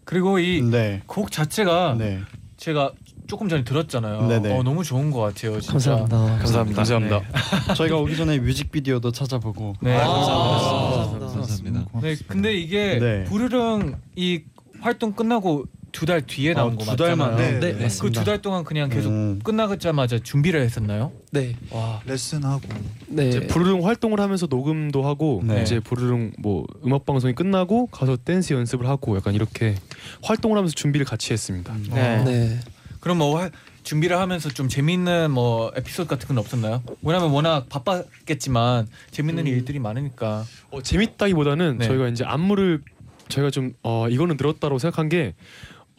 그리고 0.03 0.39
이곡 0.39 0.71
네. 0.71 1.01
자체가 1.31 1.95
네. 1.97 2.19
제가 2.57 2.91
조금 3.27 3.49
전에 3.49 3.63
들었잖아요. 3.63 4.27
네네. 4.27 4.57
어, 4.57 4.63
너무 4.63 4.83
좋은 4.83 5.11
것 5.11 5.19
같아요. 5.21 5.59
진짜. 5.61 5.71
감사합니다. 5.97 6.17
감사합니다. 6.37 6.75
감사합니다. 6.77 7.21
저희가 7.75 7.97
오기 7.97 8.17
전에 8.17 8.39
뮤직비디오도 8.39 9.11
찾아보고 9.11 9.75
네. 9.81 9.95
아, 9.95 10.07
감사합니다. 10.07 11.27
감사합니다. 11.27 11.85
네, 12.01 12.15
근데 12.27 12.53
이게 12.55 12.97
네. 12.99 13.23
부르릉 13.25 13.99
이 14.15 14.41
활동 14.81 15.13
끝나고 15.13 15.65
두 15.97 16.05
달 16.05 16.21
뒤에 16.21 16.53
나온 16.53 16.73
아, 16.73 16.75
거두달 16.75 17.15
맞잖아요. 17.15 17.35
만에? 17.37 17.59
네, 17.59 17.73
네. 17.73 17.87
그 17.99 18.11
두. 18.11 18.23
달 18.23 18.39
동안 18.39 18.63
그냥 18.63 18.87
계속 18.87 19.09
음. 19.09 19.39
끝나자마자 19.43 20.19
준비를 20.19 20.61
했었나요? 20.61 21.11
네, 21.31 21.55
와. 21.71 21.99
레슨하고 22.05 22.61
네. 23.07 23.29
이제 23.29 23.47
부르릉 23.47 23.83
활동을 23.83 24.19
하면서 24.19 24.45
녹음도 24.47 25.03
하고 25.03 25.41
네. 25.43 25.63
이제 25.63 25.79
부르릉 25.79 26.33
뭐 26.37 26.65
음악 26.85 27.07
방송이 27.07 27.33
끝나고 27.33 27.87
가서 27.87 28.15
댄스 28.15 28.53
연습을 28.53 28.87
하고 28.87 29.15
약간 29.17 29.33
이렇게 29.33 29.73
활동을 30.21 30.57
하면서 30.57 30.75
준비를 30.75 31.03
같이 31.03 31.33
했습니다. 31.33 31.73
네. 31.91 32.23
네. 32.23 32.59
그럼 32.99 33.17
뭐 33.17 33.39
화- 33.39 33.49
준비를 33.81 34.19
하면서 34.19 34.49
좀 34.49 34.67
재밌는 34.69 35.31
뭐 35.31 35.71
에피소드 35.75 36.07
같은 36.09 36.27
건 36.27 36.37
없었나요? 36.37 36.83
왜냐면 37.01 37.31
워낙 37.31 37.69
바빴겠지만 37.69 38.87
재밌는 39.09 39.47
일들이 39.47 39.79
많으니까. 39.79 40.45
어, 40.69 40.81
재밌다기보다는 40.83 41.79
네. 41.79 41.87
저희가 41.87 42.07
이제 42.09 42.23
안무를 42.23 42.81
저희가 43.29 43.49
좀 43.49 43.73
어, 43.83 44.07
이거는 44.09 44.37
늘었다고 44.37 44.77
생각한 44.79 45.09
게 45.09 45.33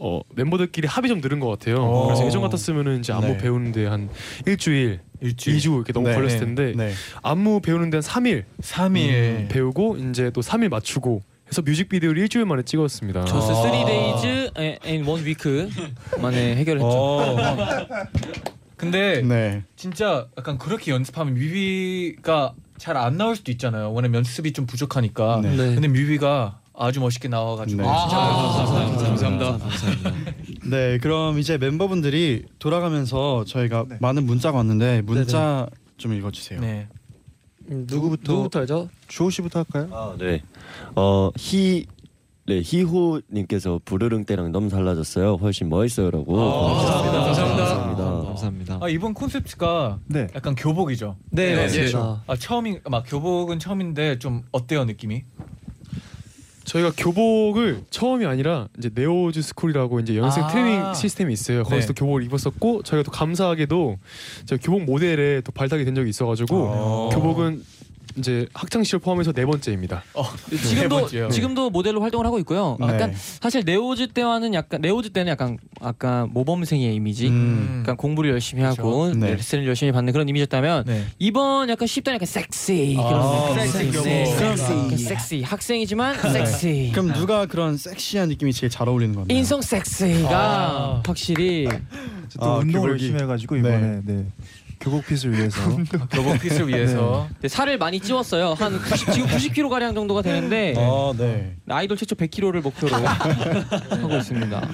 어, 0.00 0.20
멤버들끼리 0.34 0.86
합이 0.86 1.08
좀 1.08 1.20
늘은 1.20 1.40
것 1.40 1.48
같아요. 1.48 1.76
오. 1.84 2.06
그래서 2.06 2.24
예전 2.26 2.40
같았으면은 2.42 3.00
이제 3.00 3.12
안무 3.12 3.26
네. 3.26 3.36
배우는데 3.38 3.86
한 3.86 4.08
일주일, 4.46 5.00
일주일, 5.20 5.56
이주 5.56 5.74
이렇게 5.74 5.92
너무 5.92 6.08
네. 6.08 6.14
걸렸을 6.14 6.38
네. 6.38 6.44
텐데 6.44 6.72
네. 6.76 6.92
안무 7.22 7.60
배우는데 7.60 7.96
한 7.98 8.02
3일 8.02 8.44
3일. 8.62 9.48
배우고 9.48 9.96
이제 9.96 10.30
또 10.30 10.40
3일 10.40 10.68
맞추고 10.68 11.22
해서 11.48 11.62
뮤직비디오를 11.62 12.20
일주일 12.22 12.44
만에 12.44 12.62
찍었습니다. 12.62 13.24
저스 13.24 13.50
아. 13.50 13.62
3days 13.62 14.86
and 14.86 15.08
one 15.10 15.24
week 15.24 15.68
만에 16.22 16.54
해결했죠. 16.56 16.86
어. 16.86 17.36
근데 18.76 19.22
네. 19.22 19.64
진짜 19.74 20.28
약간 20.38 20.58
그렇게 20.58 20.92
연습하면 20.92 21.34
뮤비가 21.34 22.54
잘 22.78 22.96
안 22.96 23.16
나올 23.16 23.34
수도 23.34 23.50
있잖아요. 23.50 23.90
왜냐면 23.92 24.18
연습이 24.18 24.52
좀 24.52 24.64
부족하니까. 24.66 25.40
네. 25.42 25.50
네. 25.56 25.74
근데 25.74 25.88
뮤비가 25.88 26.60
아주 26.78 27.00
멋있게 27.00 27.28
나와가지고 27.28 27.82
네. 27.82 27.88
진짜 27.88 28.16
아, 28.16 28.96
감사합니다. 29.02 29.58
네, 30.70 30.98
그럼 30.98 31.38
이제 31.38 31.58
멤버분들이 31.58 32.44
돌아가면서 32.58 33.44
저희가 33.44 33.86
네. 33.88 33.96
많은 34.00 34.24
문자가 34.24 34.58
왔는데 34.58 35.02
문자 35.02 35.68
좀 35.96 36.12
읽어주세요. 36.14 36.60
네. 36.60 36.88
음, 37.70 37.86
누구부터 37.90 38.32
누구부터 38.32 38.60
알죠? 38.60 38.88
주호 39.08 39.28
씨부터 39.30 39.58
할까요? 39.60 39.88
아 39.92 40.14
네. 40.18 40.42
어 40.94 41.30
희 41.36 41.86
네 42.48 42.62
희호 42.64 43.20
님께서 43.30 43.78
부르릉 43.84 44.24
때랑 44.24 44.52
너무 44.52 44.70
달라졌어요. 44.70 45.34
훨씬 45.34 45.68
멋있어요라고. 45.68 46.40
아, 46.40 46.68
보내주셨습니다. 46.68 47.24
감사합니다. 47.24 47.64
감사합니다. 47.66 48.26
감사합니다. 48.28 48.78
아 48.80 48.88
이번 48.88 49.12
콘셉트가 49.12 49.98
네. 50.06 50.28
약간 50.34 50.54
교복이죠. 50.54 51.16
네, 51.28 51.54
네, 51.54 51.62
맞습니다. 51.64 52.22
아 52.26 52.36
처음인 52.36 52.80
막 52.88 53.04
교복은 53.06 53.58
처음인데 53.58 54.18
좀 54.18 54.44
어때요 54.50 54.86
느낌이? 54.86 55.24
저희가 56.68 56.92
교복을 56.96 57.82
처음이 57.90 58.26
아니라 58.26 58.68
이제 58.76 58.90
NEOZ 58.94 59.40
School이라고 59.40 60.00
이제 60.00 60.16
연습생 60.16 60.44
아. 60.44 60.48
트레이닝 60.48 60.94
시스템이 60.94 61.32
있어요. 61.32 61.62
거기서 61.64 61.80
네. 61.80 61.86
또 61.86 61.94
교복을 61.94 62.22
입었었고 62.24 62.82
저희가 62.82 63.04
또 63.04 63.10
감사하게도 63.10 63.98
저 64.44 64.56
교복 64.58 64.84
모델에 64.84 65.40
또 65.40 65.50
발탁이 65.52 65.84
된 65.84 65.94
적이 65.94 66.10
있어가지고 66.10 66.56
어. 66.56 67.10
교복은 67.12 67.62
이제 68.18 68.46
학창 68.52 68.82
시절 68.82 69.00
포함해서 69.00 69.32
네 69.32 69.46
번째입니다. 69.46 70.02
어, 70.14 70.24
지금도 70.50 71.00
번째요. 71.00 71.28
지금도 71.30 71.70
모델로 71.70 72.00
활동을 72.02 72.26
하고 72.26 72.38
있고요. 72.40 72.76
네. 72.80 72.86
약간 72.88 73.14
사실 73.14 73.62
NEOZ 73.64 74.08
때와는 74.08 74.54
약간 74.54 74.80
NEOZ 74.80 75.10
때는 75.10 75.30
약간 75.30 75.56
약간 75.82 76.28
모범생의 76.32 76.94
이미지, 76.94 77.28
음. 77.28 77.78
약간 77.82 77.96
공부를 77.96 78.30
열심히 78.30 78.62
하고 78.62 79.02
그렇죠. 79.04 79.18
네. 79.20 79.34
레슨을 79.34 79.66
열심히 79.66 79.92
받는 79.92 80.12
그런 80.12 80.28
이미지였다면 80.28 80.84
네. 80.86 81.04
이번 81.18 81.68
약간 81.68 81.86
쉽다 81.86 82.12
약간 82.12 82.26
섹시 82.26 82.96
아, 82.98 83.08
그런. 83.08 83.68
섹시. 83.68 83.92
섹시. 83.92 84.26
섹시. 84.26 85.04
섹시 85.04 85.42
학생이지만 85.42 86.16
섹시. 86.32 86.90
그럼 86.92 87.12
누가 87.12 87.46
그런 87.46 87.76
섹시한 87.76 88.28
느낌이 88.28 88.52
제일 88.52 88.70
잘 88.70 88.88
어울리는 88.88 89.14
건가요? 89.14 89.36
인성 89.36 89.60
섹시가 89.62 90.28
아. 90.30 91.02
확실히 91.06 91.68
또 92.40 92.44
아, 92.44 92.56
운동을 92.58 92.72
교복이. 92.88 92.90
열심히 93.04 93.22
해가지고 93.22 93.56
이번에 93.56 94.00
네. 94.04 94.24
교복 94.88 95.06
핏을 95.06 95.32
위해서 95.36 95.60
교복 96.10 96.38
핏을 96.40 96.66
위해서 96.68 97.28
네, 97.42 97.48
살을 97.48 97.76
많이 97.78 98.00
찌웠어요. 98.00 98.54
한 98.54 98.78
90, 98.78 99.12
지금 99.12 99.28
90kg 99.28 99.68
가량 99.68 99.94
정도가 99.94 100.22
되는데 100.22 100.74
아, 100.78 101.12
네. 101.16 101.56
아이돌 101.68 101.96
최초 101.96 102.14
100kg를 102.14 102.62
목표로 102.62 102.96
하고 102.96 104.16
있습니다. 104.16 104.68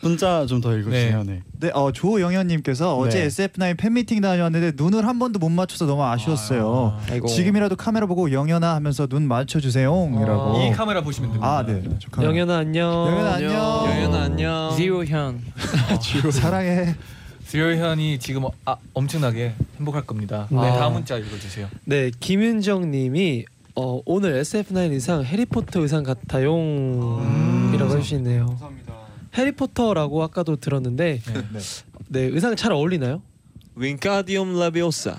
문자 0.00 0.46
좀 0.46 0.62
더 0.62 0.74
읽어주세요. 0.74 1.22
네. 1.24 1.42
네, 1.60 1.70
어, 1.74 1.92
조영현님께서 1.92 2.96
어제 2.96 3.20
네. 3.20 3.26
SF9 3.28 3.76
팬미팅 3.76 4.22
다녀왔는데 4.22 4.72
눈을 4.76 5.06
한 5.06 5.18
번도 5.18 5.38
못 5.38 5.50
맞춰서 5.50 5.84
너무 5.84 6.02
아쉬웠어요. 6.02 6.98
아이고. 7.10 7.26
지금이라도 7.28 7.76
카메라 7.76 8.06
보고 8.06 8.32
영현아 8.32 8.74
하면서 8.74 9.06
눈 9.06 9.28
맞춰주세요이라고. 9.28 10.62
이 10.62 10.70
카메라 10.72 11.02
보시면 11.02 11.30
됩니다. 11.32 11.58
아, 11.58 11.66
네. 11.66 11.82
영현아 12.22 12.56
안녕. 12.56 12.88
영현아 12.90 13.34
안녕. 13.34 13.52
영현아 13.52 14.22
안녕. 14.22 14.72
지오 14.76 15.04
현. 15.04 15.42
사랑해. 16.32 16.94
수요현이 17.54 18.18
지금 18.18 18.46
어, 18.46 18.50
아, 18.64 18.76
엄청나게 18.94 19.54
행복할 19.76 20.02
겁니다. 20.02 20.48
네, 20.50 20.58
아. 20.58 20.76
다음 20.76 20.94
문자 20.94 21.16
읽어주세요. 21.16 21.68
네, 21.84 22.10
김윤정님이 22.18 23.44
어, 23.76 24.00
오늘 24.06 24.42
SF9 24.42 24.90
의상 24.90 25.22
해리포터 25.22 25.78
의상 25.80 26.02
같아요이라고 26.02 27.96
해주시네요. 27.96 28.46
감사합니다. 28.46 28.94
해리포터라고 29.38 30.24
아까도 30.24 30.56
들었는데 30.56 31.20
네. 31.24 31.60
네 32.08 32.20
의상 32.22 32.56
잘 32.56 32.72
어울리나요? 32.72 33.22
윙카디움 33.76 34.58
라비오사. 34.58 35.16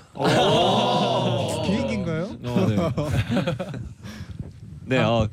비행기인가요? 1.64 2.38
어, 2.44 2.68
네. 2.68 2.76
네, 4.98 5.00
어, 5.00 5.30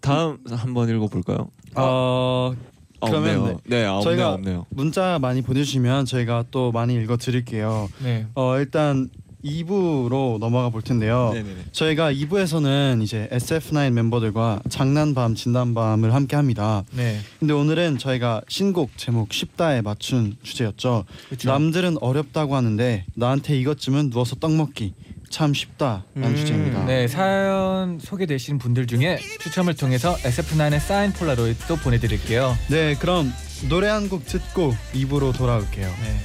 다음 0.00 0.38
한번 0.48 0.88
읽어볼까요? 0.88 1.50
어, 1.74 2.54
아, 2.54 2.77
그러면 3.00 3.38
없네요. 3.38 3.60
네, 3.64 3.84
아, 3.84 3.94
없네요, 3.96 4.02
저희가 4.02 4.32
없네요. 4.34 4.66
문자 4.70 5.18
많이 5.20 5.42
보내주시면 5.42 6.04
저희가 6.06 6.44
또 6.50 6.72
많이 6.72 6.94
읽어드릴게요. 6.94 7.88
네. 8.02 8.26
어, 8.34 8.58
일단 8.58 9.08
2부로 9.44 10.38
넘어가 10.38 10.68
볼 10.68 10.82
텐데요. 10.82 11.30
네네네. 11.32 11.66
저희가 11.72 12.12
2부에서는 12.12 13.02
이제 13.02 13.28
SF9 13.30 13.92
멤버들과 13.92 14.60
장난밤 14.68 15.34
진단밤을 15.36 16.12
함께 16.12 16.36
합니다. 16.36 16.82
네. 16.92 17.18
근데 17.38 17.54
오늘은 17.54 17.98
저희가 17.98 18.42
신곡 18.48 18.90
제목 18.96 19.32
쉽다에 19.32 19.80
맞춘 19.80 20.36
주제였죠. 20.42 21.04
그쵸. 21.28 21.48
남들은 21.48 21.98
어렵다고 22.00 22.56
하는데 22.56 23.04
나한테 23.14 23.58
이것쯤은 23.60 24.10
누워서 24.10 24.34
떡 24.36 24.52
먹기 24.54 24.94
참 25.30 25.52
쉽다라는 25.54 26.02
음, 26.16 26.36
주제입니다. 26.36 26.84
네, 26.84 27.06
사연 27.08 27.98
소개되신 27.98 28.58
분들 28.58 28.86
중에 28.86 29.18
추첨을 29.40 29.74
통해서 29.74 30.16
SF9의 30.16 30.80
사인 30.80 31.12
폴라로이드도 31.12 31.76
보내드릴게요. 31.76 32.56
네, 32.70 32.94
그럼 32.94 33.32
노래 33.68 33.88
한 33.88 34.08
곡 34.08 34.24
듣고 34.26 34.74
2부로 34.94 35.36
돌아올게요. 35.36 35.86
네. 35.86 36.16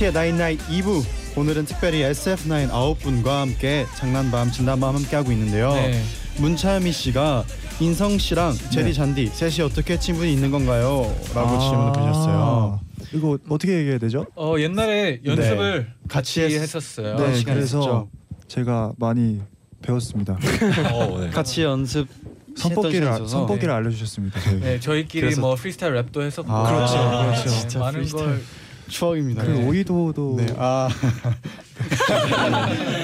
NCT의 0.00 0.12
나인나잇 0.12 0.58
2부 0.68 1.04
오늘은 1.36 1.66
특별히 1.66 2.00
SF9 2.00 2.70
아홉 2.70 2.98
분과 3.00 3.42
함께 3.42 3.84
장난밤 3.96 4.50
진단밤 4.50 4.94
함께 4.96 5.14
하고 5.16 5.30
있는데요. 5.32 5.72
네. 5.74 6.02
문차미 6.38 6.90
씨가 6.90 7.44
인성 7.80 8.16
씨랑 8.18 8.54
제디 8.70 8.84
네. 8.84 8.92
잔디 8.92 9.26
셋이 9.26 9.60
어떻게 9.60 9.98
친분이 9.98 10.32
있는 10.32 10.50
건가요? 10.50 11.14
라고 11.34 11.48
아, 11.50 11.58
질문을 11.60 11.92
보내셨어요. 11.92 12.80
이거 13.12 13.38
어떻게 13.50 13.76
얘기해야 13.78 13.98
되죠? 13.98 14.26
어 14.36 14.54
옛날에 14.58 15.20
연습을 15.24 15.92
같이 16.08 16.40
같이 16.40 16.54
했- 16.54 16.62
했었어요. 16.62 17.16
네, 17.16 17.34
시간이 17.34 17.56
그래서 17.56 17.78
있었죠. 17.80 18.08
제가 18.48 18.92
많이 18.98 19.40
배웠습니다. 19.82 20.38
어, 20.92 21.20
네. 21.20 21.30
같이 21.30 21.62
연습 21.62 22.08
선법기를 22.56 23.06
아-. 23.06 23.26
선법기를 23.26 23.72
알려주셨습니다. 23.72 24.40
저희. 24.40 24.60
네, 24.60 24.80
저희끼리 24.80 25.20
그래서- 25.22 25.40
뭐 25.40 25.54
프리스타일 25.56 25.94
랩도 25.94 26.22
했었고 26.22 26.50
아, 26.52 26.66
그렇죠, 26.68 26.94
그렇죠. 26.94 27.48
진짜 27.50 27.78
많은 27.78 27.92
프리스타일. 28.00 28.26
걸 28.26 28.42
추억입니다. 28.90 29.42
그리고 29.44 29.60
네. 29.60 29.66
오이도도 29.68 30.34
네. 30.38 30.46
아 30.58 30.88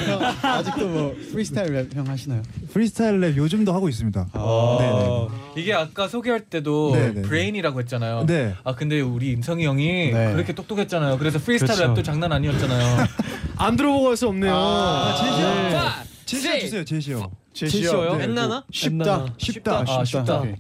형, 0.07 0.23
아직도 0.51 0.89
뭐 0.89 1.15
프리스타일 1.33 1.73
랩 1.73 1.95
형 1.95 2.07
하시나요? 2.07 2.43
프리스타일 2.73 3.21
랩 3.21 3.37
요즘도 3.37 3.73
하고 3.73 3.89
있습니다. 3.89 4.29
아. 4.33 4.77
네네. 4.81 5.29
이게 5.63 5.73
아까 5.75 6.09
소개할 6.09 6.41
때도 6.41 6.93
네네. 6.93 7.23
브레인이라고 7.23 7.81
했잖아요. 7.81 8.27
네. 8.27 8.55
아 8.65 8.75
근데 8.75 9.01
우리 9.01 9.31
인성이 9.33 9.65
형이 9.65 10.13
네. 10.13 10.33
그렇게 10.33 10.53
똑똑했잖아요. 10.55 11.19
그래서 11.19 11.39
프리스타일 11.39 11.79
그렇죠. 11.79 12.03
랩도 12.03 12.05
장난 12.05 12.33
아니었잖아요. 12.33 13.07
안 13.57 13.77
들어보고 13.77 14.09
할 14.09 14.17
수 14.17 14.29
없네요. 14.29 14.53
아, 14.55 15.15
제시어. 15.15 15.55
네. 15.55 15.81
제시어 16.27 16.61
주세요. 16.61 16.85
제시어. 16.85 17.31
제시어요? 17.53 18.17
네, 18.17 18.25
엔나나? 18.25 18.65
쉽다. 18.71 18.89
엔나나. 19.15 19.35
쉽다. 19.39 19.85
아, 19.87 20.05
쉽다. 20.05 20.41
오케이. 20.41 20.55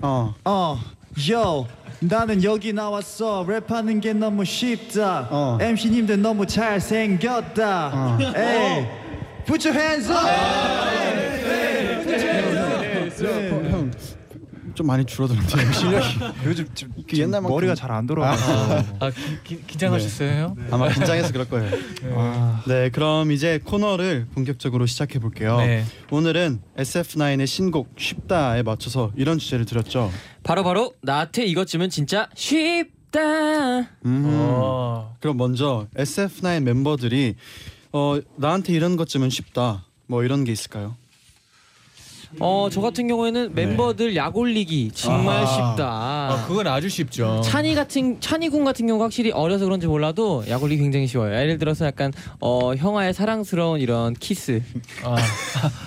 어. 0.00 0.34
어, 0.44 0.80
요. 1.30 1.66
나는 2.00 2.44
여기 2.44 2.72
나왔어 2.72 3.44
랩하는 3.48 4.00
게 4.00 4.12
너무 4.12 4.44
쉽다 4.44 5.26
어. 5.30 5.58
MC님들 5.60 6.22
너무 6.22 6.46
잘생겼다 6.46 7.90
어. 7.92 8.18
에이 8.20 8.86
Put 9.44 9.66
your 9.66 9.76
hands 9.76 10.08
up 10.10 11.27
좀 14.78 14.86
많이 14.86 15.04
줄어들었는데 15.04 15.72
실력이 15.74 16.06
요즘 16.44 16.68
좀그 16.72 17.16
옛날만큼- 17.16 17.48
머리가 17.48 17.74
잘 17.74 17.90
안 17.90 18.06
돌아가서 18.06 18.84
아 19.00 19.10
기, 19.10 19.56
기, 19.56 19.66
긴장하셨어요? 19.66 20.54
아마 20.70 20.88
긴장해서 20.88 21.32
그럴 21.32 21.48
거예요. 21.48 21.72
아, 22.14 22.62
네, 22.68 22.90
그럼 22.90 23.32
이제 23.32 23.58
코너를 23.64 24.28
본격적으로 24.34 24.86
시작해 24.86 25.18
볼게요. 25.18 25.56
네. 25.56 25.84
오늘은 26.12 26.60
SF9의 26.76 27.46
신곡 27.48 27.92
쉽다에 27.98 28.62
맞춰서 28.62 29.10
이런 29.16 29.38
주제를 29.38 29.64
드렸죠. 29.64 30.12
바로 30.44 30.62
바로 30.62 30.92
나한테 31.02 31.44
이것쯤은 31.46 31.90
진짜 31.90 32.28
쉽다. 32.36 33.80
음. 34.04 34.22
어. 34.26 35.16
그럼 35.18 35.38
먼저 35.38 35.88
SF9 35.96 36.62
멤버들이 36.62 37.34
어, 37.92 38.18
나한테 38.36 38.74
이런 38.74 38.94
것쯤은 38.96 39.30
쉽다. 39.30 39.86
뭐 40.06 40.22
이런 40.22 40.44
게 40.44 40.52
있을까요? 40.52 40.94
어, 42.40 42.68
저 42.70 42.80
같은 42.80 43.08
경우에는 43.08 43.54
멤버들 43.54 44.14
약 44.16 44.36
올리기 44.36 44.90
정말 44.94 45.38
아하. 45.38 45.46
쉽다. 45.46 45.86
아 45.88 46.44
그건 46.46 46.66
아주 46.66 46.88
쉽죠. 46.88 47.40
찬이 47.42 47.74
같은 47.74 48.20
찬이 48.20 48.48
군 48.48 48.64
같은 48.64 48.86
경우 48.86 49.02
확실히 49.02 49.30
어려서 49.30 49.64
그런지 49.64 49.86
몰라도 49.86 50.44
약 50.48 50.62
올리기 50.62 50.82
굉장히 50.82 51.06
쉬워요. 51.06 51.34
예를 51.34 51.58
들어서 51.58 51.86
약간 51.86 52.12
어 52.40 52.74
형아의 52.74 53.14
사랑스러운 53.14 53.80
이런 53.80 54.14
키스, 54.14 54.62
아, 55.04 55.16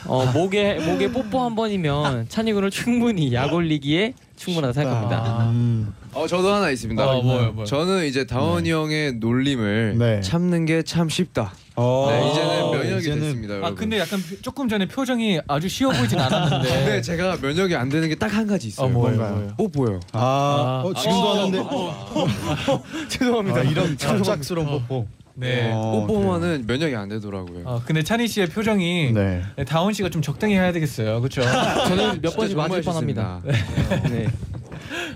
어 0.07 0.25
목에 0.33 0.75
목에 0.85 1.11
뽀뽀 1.11 1.41
한 1.41 1.55
번이면 1.55 2.27
찬이 2.29 2.53
군을 2.53 2.69
충분히 2.71 3.33
약 3.33 3.53
올리기에 3.53 4.13
충분하다 4.35 4.73
생각합니다. 4.73 5.23
아. 5.25 6.00
음. 6.13 6.17
어 6.17 6.27
저도 6.27 6.53
하나 6.53 6.69
있습니다. 6.69 7.05
어, 7.09 7.21
뭐요, 7.21 7.51
뭐요? 7.53 7.65
저는 7.65 8.05
이제 8.05 8.25
다원이 8.25 8.69
형의 8.71 9.13
놀림을 9.15 9.95
네. 9.97 10.21
참는 10.21 10.65
게 10.65 10.83
참 10.83 11.09
쉽다. 11.09 11.53
어, 11.75 12.07
네, 12.11 12.29
이제는 12.31 12.71
면역이 12.71 13.07
이제는- 13.07 13.21
됐습니다, 13.21 13.53
여러분. 13.55 13.71
아 13.71 13.75
근데 13.75 13.97
약간 13.99 14.21
표- 14.21 14.41
조금 14.41 14.67
전에 14.67 14.87
표정이 14.87 15.39
아주 15.47 15.69
쉬워 15.69 15.91
보이진 15.93 16.19
않았는데. 16.19 16.67
근데 16.85 17.01
제가 17.01 17.37
면역이 17.41 17.75
안 17.75 17.87
되는 17.89 18.09
게 18.09 18.15
딱 18.15 18.31
한 18.33 18.45
가지 18.45 18.67
있어요. 18.67 18.87
아 18.87 18.89
뭐예요? 18.91 19.17
뭔가요? 19.17 19.35
뭐예요? 19.35 19.55
뽀뽀요. 19.57 19.99
아, 20.13 20.83
어, 20.85 20.93
지금도 20.93 21.17
어, 21.19 21.33
하는데 21.37 23.07
죄송합니다. 23.07 23.59
아, 23.59 23.63
이런 23.63 23.97
갑작스러운 23.97 24.67
뽀뽀. 24.67 25.07
네. 25.33 25.71
어, 25.73 26.05
뽀뽀만은 26.07 26.65
면역이 26.67 26.93
안 26.95 27.07
되더라고요. 27.07 27.63
아 27.65 27.81
근데 27.85 28.03
찬희 28.03 28.27
씨의 28.27 28.47
표정이 28.47 29.13
네. 29.13 29.41
네, 29.55 29.63
다원 29.63 29.93
씨가 29.93 30.09
좀 30.09 30.21
적당히 30.21 30.55
해야 30.55 30.71
되겠어요. 30.73 31.21
그렇죠? 31.21 31.41
저는 31.87 32.21
몇 32.21 32.35
번씩 32.35 32.57
정말 32.57 32.67
맞을 32.69 32.81
뻔합니다. 32.83 33.41
쉽습니다. 33.45 34.09
네. 34.09 34.27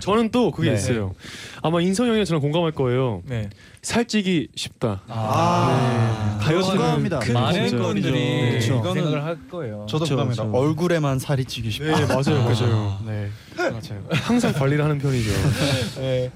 저는 0.00 0.30
또 0.30 0.50
그게 0.50 0.70
네. 0.70 0.76
있어요. 0.76 1.14
아마 1.62 1.80
인성 1.80 2.06
형이 2.08 2.24
저랑 2.24 2.40
공감할 2.40 2.72
거예요. 2.72 3.22
네. 3.24 3.48
살찌기 3.82 4.48
쉽다. 4.54 5.02
아, 5.08 6.38
다이어트는 6.42 6.76
공감합니다. 6.76 7.18
큰 7.20 7.34
많은. 7.34 7.70
분들이 7.76 8.12
네. 8.12 8.50
그쵸. 8.58 8.82
생각을 8.82 9.24
할 9.24 9.36
거예요. 9.48 9.86
저도 9.88 10.04
그쵸, 10.04 10.16
공감합니다. 10.16 10.44
그쵸. 10.44 10.56
얼굴에만 10.58 11.18
살이 11.18 11.44
찌기 11.44 11.70
쉽다. 11.70 11.96
네 11.96 12.06
맞아요 12.06 12.42
맞아요. 12.44 12.98
네. 13.06 13.30
맞아요. 13.56 14.04
항상 14.10 14.52
관리를 14.52 14.82
하는 14.84 14.98
편이죠. 14.98 15.30
네. 16.00 16.30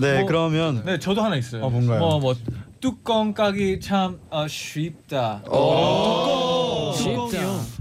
네, 0.00 0.18
뭐- 0.20 0.26
그러면 0.26 0.82
네, 0.84 0.98
저도 0.98 1.22
하나 1.22 1.36
있어요. 1.36 1.62
어, 1.64 1.70
뭔가요? 1.70 1.98
뭐, 2.00 2.18
뭐 2.18 2.34
뚜껑 2.80 3.32
까기 3.32 3.78
참 3.80 4.18
어, 4.30 4.46
쉽다. 4.48 5.42
쉽다. 5.44 5.52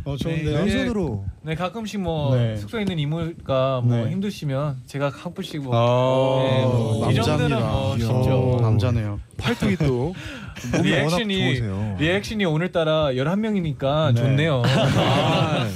어 0.04 0.18
네. 0.18 0.44
왼손으로 0.44 1.26
네, 1.44 1.56
가끔씩 1.56 2.00
뭐 2.02 2.36
네. 2.36 2.58
숙소에 2.58 2.82
있는 2.82 2.98
이모가 3.00 3.82
뭐 3.84 3.98
네. 3.98 4.12
힘드시면 4.12 4.78
제가 4.88 5.10
한 5.10 5.34
번씩 5.34 5.62
뭐 5.62 5.74
아, 5.76 6.44
네, 6.44 6.66
뭐이 6.66 7.16
정도는 7.16 7.50
남자입니다. 7.50 7.72
뭐 7.72 7.98
이야, 7.98 8.06
쉽죠. 8.06 8.58
남자네요. 8.62 9.20
팔뚝이 9.38 9.76
또 9.78 10.14
워낙 10.74 10.82
리액션이. 10.82 11.62
리액션이 12.00 12.46
오늘따라 12.46 13.12
11명이니까 13.12 14.14
네. 14.14 14.22
좋네요. 14.22 14.64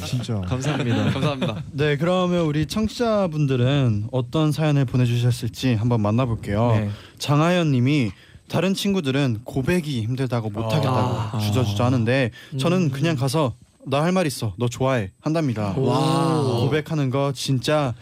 진짜. 0.05 0.41
감사합니다. 0.41 1.11
감사합니다. 1.11 1.63
네, 1.71 1.97
그러면 1.97 2.45
우리 2.45 2.65
청취자분들은 2.65 4.07
어떤 4.11 4.51
사연을 4.51 4.85
보내주셨을지 4.85 5.75
한번 5.75 6.01
만나볼게요. 6.01 6.71
네. 6.73 6.89
장하연님이 7.19 8.11
다른 8.47 8.73
친구들은 8.75 9.39
고백이 9.43 10.01
힘들다고 10.03 10.49
못하겠다고 10.51 10.97
아. 10.97 11.39
주저주저 11.39 11.83
하는데 11.83 12.31
저는 12.59 12.91
그냥 12.91 13.15
가서 13.15 13.53
나 13.87 14.01
할 14.03 14.11
말 14.11 14.25
있어, 14.25 14.53
너 14.57 14.67
좋아해 14.67 15.11
한답니다. 15.21 15.75
와. 15.77 16.41
고백하는 16.61 17.09
거 17.09 17.31
진짜 17.33 17.93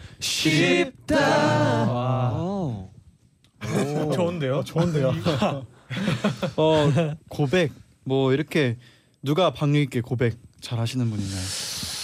좋은데요? 4.14 4.62
좋은데요. 4.64 5.12
어 6.56 6.92
고백 7.28 7.72
뭐 8.04 8.32
이렇게 8.32 8.76
누가 9.22 9.50
박력 9.52 9.80
있게 9.80 10.00
고백 10.00 10.36
잘 10.60 10.78
하시는 10.78 11.08
분이나요? 11.08 11.40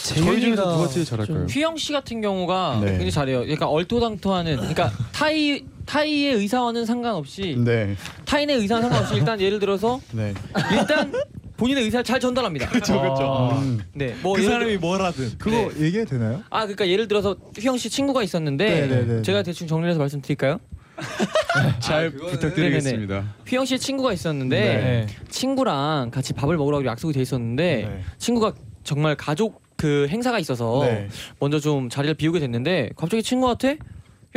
저희 0.04 0.40
중에서 0.40 0.76
누가 0.76 0.88
제일 0.88 1.04
잘할까요? 1.06 1.44
휘영 1.46 1.76
씨 1.76 1.92
같은 1.92 2.20
경우가 2.20 2.80
네. 2.82 2.86
굉장히 2.92 3.10
잘해요. 3.10 3.40
그러니까 3.40 3.68
얼토당토하는 3.68 4.56
그러니까 4.56 4.90
타이 5.12 5.64
타이의 5.86 6.34
의사와는 6.34 6.86
상관없이 6.86 7.56
네, 7.64 7.96
타인의 8.24 8.56
의사와 8.58 8.80
상관없이 8.82 9.14
일단 9.16 9.40
예를 9.40 9.58
들어서 9.58 10.00
네. 10.12 10.34
일단 10.72 11.12
본인의 11.60 11.84
의사를 11.84 12.02
잘 12.04 12.18
전달합니다. 12.18 12.68
그렇죠, 12.70 12.98
그렇죠. 12.98 13.50
음, 13.60 13.80
네, 13.92 14.14
뭐 14.22 14.40
예를 14.40 14.66
들- 14.66 14.78
뭐라든. 14.78 15.30
그거 15.36 15.70
얘기해도 15.78 16.10
되나요? 16.12 16.42
아 16.48 16.60
그러니까 16.60 16.88
예를 16.88 17.06
들어서 17.06 17.36
휘영 17.58 17.76
씨 17.76 17.90
친구가 17.90 18.22
있었는데 18.22 18.64
네, 18.64 18.86
네, 18.86 19.02
네. 19.16 19.22
제가 19.22 19.42
대충 19.42 19.66
정리해서 19.66 19.98
말씀드릴까요? 19.98 20.58
잘 21.80 22.10
부탁드리겠습니다. 22.10 23.34
휘영 23.46 23.66
씨의 23.66 23.78
친구가 23.78 24.12
있었는데 24.14 24.58
네. 24.58 25.06
친구랑 25.28 26.10
같이 26.10 26.32
밥을 26.32 26.56
가기로 26.56 26.84
약속이 26.86 27.12
돼 27.12 27.20
있었는데 27.20 27.88
네. 27.88 28.00
친구가 28.16 28.54
정말 28.82 29.14
가족 29.16 29.60
그 29.76 30.06
행사가 30.08 30.38
있어서 30.38 30.80
네. 30.84 31.08
먼저 31.40 31.58
좀 31.60 31.90
자리를 31.90 32.14
비우게 32.14 32.40
됐는데 32.40 32.90
갑자기 32.96 33.22
친구한테 33.22 33.76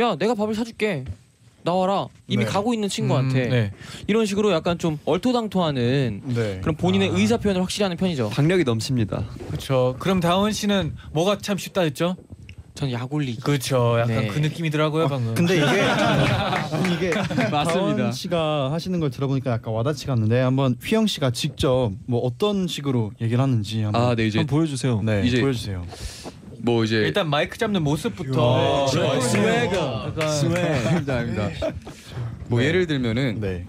야 0.00 0.16
내가 0.16 0.34
밥을 0.34 0.54
사줄게 0.54 1.04
나와라 1.68 2.06
이미 2.28 2.44
네. 2.44 2.50
가고 2.50 2.74
있는 2.74 2.88
친구한테 2.90 3.44
음, 3.46 3.50
네. 3.50 3.72
이런 4.06 4.26
식으로 4.26 4.52
약간 4.52 4.78
좀 4.78 4.98
얼토당토하는 5.06 6.20
네. 6.26 6.58
그런 6.60 6.76
본인의 6.76 7.08
의사 7.08 7.38
표현을 7.38 7.62
확실히 7.62 7.84
하는 7.84 7.96
편이죠. 7.96 8.28
박력이 8.30 8.64
넘칩니다. 8.64 9.24
그렇죠. 9.48 9.96
그럼 9.98 10.20
다원 10.20 10.52
씨는 10.52 10.94
뭐가 11.12 11.38
참 11.38 11.56
쉽다 11.56 11.80
했죠? 11.80 12.16
전 12.74 12.90
약올리. 12.92 13.36
그렇죠. 13.36 13.96
약간 14.00 14.08
네. 14.08 14.26
그 14.26 14.40
느낌이더라고요 14.40 15.08
방금. 15.08 15.34
근데 15.34 15.56
이게 15.56 15.64
아니, 15.64 16.94
이게 16.94 17.10
맞습니다. 17.50 17.62
다원 17.64 18.12
씨가 18.12 18.72
하시는 18.72 19.00
걸 19.00 19.10
들어보니까 19.10 19.52
약간 19.52 19.72
와닿지가 19.72 20.12
않는데 20.12 20.40
한번 20.40 20.76
휘영 20.82 21.06
씨가 21.06 21.30
직접 21.30 21.92
뭐 22.06 22.20
어떤 22.20 22.66
식으로 22.66 23.12
얘기를 23.22 23.40
하는지 23.42 23.82
한번 23.82 24.02
아, 24.02 24.14
네 24.14 24.26
이제 24.26 24.40
한번 24.40 24.58
보여주세요. 24.58 25.00
네, 25.02 25.22
이제- 25.24 25.40
보여주세요. 25.40 25.86
뭐 26.64 26.82
이제 26.82 26.96
일단 26.96 27.28
마이크 27.28 27.58
잡는 27.58 27.82
모습부터 27.82 28.86
네. 28.94 29.20
스웨거. 29.20 30.04
약간 30.16 30.28
아닙니다, 30.86 31.16
아닙니다. 31.18 31.50
뭐 32.48 32.60
네. 32.60 32.66
예를 32.66 32.86
들면은 32.86 33.38
네. 33.40 33.66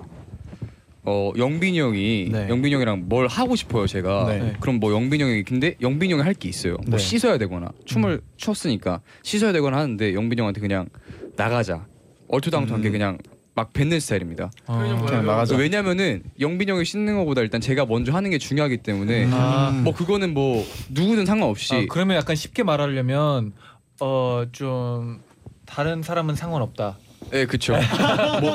어 1.03 1.31
영빈이 1.37 1.77
형이 1.79 2.29
네. 2.31 2.47
영빈이 2.49 2.73
형이랑 2.73 3.03
뭘 3.07 3.27
하고 3.27 3.55
싶어요 3.55 3.85
제가 3.85 4.25
네. 4.29 4.53
그럼 4.59 4.79
뭐 4.79 4.91
영빈이 4.93 5.21
형이 5.21 5.43
근데 5.43 5.75
영빈이 5.81 6.13
형이 6.13 6.23
할 6.23 6.33
게 6.33 6.49
있어요 6.49 6.77
네. 6.83 6.89
뭐 6.91 6.97
씻어야 6.97 7.37
되거나 7.37 7.69
춤을 7.85 8.21
췄으니까 8.37 9.01
씻어야 9.23 9.51
되거나 9.53 9.77
하는데 9.77 10.13
영빈이 10.15 10.39
형한테 10.39 10.61
그냥 10.61 10.87
나가자 11.35 11.85
얼토당토하게 12.29 12.87
음. 12.89 12.91
그냥 12.91 13.17
막 13.55 13.71
뱉는 13.73 13.99
스타일입니다 14.01 14.51
그냥 14.65 15.25
나가자. 15.25 15.55
왜냐면은 15.55 16.23
영빈이 16.39 16.69
형이 16.71 16.83
씻는 16.85 17.15
것보다 17.15 17.41
일단 17.41 17.61
제가 17.61 17.85
먼저 17.85 18.11
하는 18.11 18.29
게 18.29 18.37
중요하기 18.37 18.77
때문에 18.77 19.27
아. 19.31 19.71
뭐 19.83 19.93
그거는 19.93 20.33
뭐 20.33 20.65
누구든 20.89 21.25
상관없이 21.25 21.73
아, 21.73 21.85
그러면 21.89 22.17
약간 22.17 22.35
쉽게 22.35 22.63
말하려면 22.63 23.53
어 24.01 24.45
좀 24.51 25.21
다른 25.65 26.03
사람은 26.03 26.35
상관없다. 26.35 26.97
네 27.31 27.45
그쵸 27.45 27.73
뭐 28.41 28.53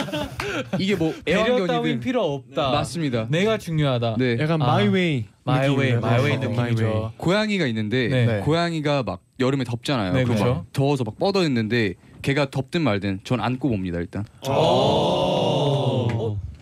이게 0.78 0.94
뭐 0.94 1.12
배려 1.24 1.44
따윈 1.44 1.58
애완견이든 1.58 2.00
필요 2.00 2.22
없다. 2.34 2.70
맞습니다 2.70 3.26
내가 3.30 3.56
중요하다. 3.58 4.16
네 4.18 4.36
약간 4.38 4.60
아. 4.62 4.66
My 4.66 4.86
way. 4.88 5.24
My 5.44 5.60
way, 5.68 5.74
느낌이에요. 5.94 6.00
My 6.00 6.22
way 6.24 6.32
어, 6.34 6.38
느낌이죠. 6.38 7.12
고양이가 7.16 7.66
있는데 7.66 8.08
네. 8.08 8.26
네. 8.26 8.40
고양이가 8.40 9.02
막 9.02 9.20
여름에 9.40 9.64
덥잖아요. 9.64 10.12
네, 10.12 10.24
그럼 10.24 10.36
그쵸. 10.36 10.54
막 10.54 10.72
더워서 10.72 11.02
막 11.04 11.18
뻗어 11.18 11.42
있는데 11.44 11.94
걔가 12.22 12.50
덥든 12.50 12.82
말든 12.82 13.20
전 13.24 13.40
안고 13.40 13.68
봅니다 13.68 13.98
일단. 13.98 14.24
어, 14.48 15.49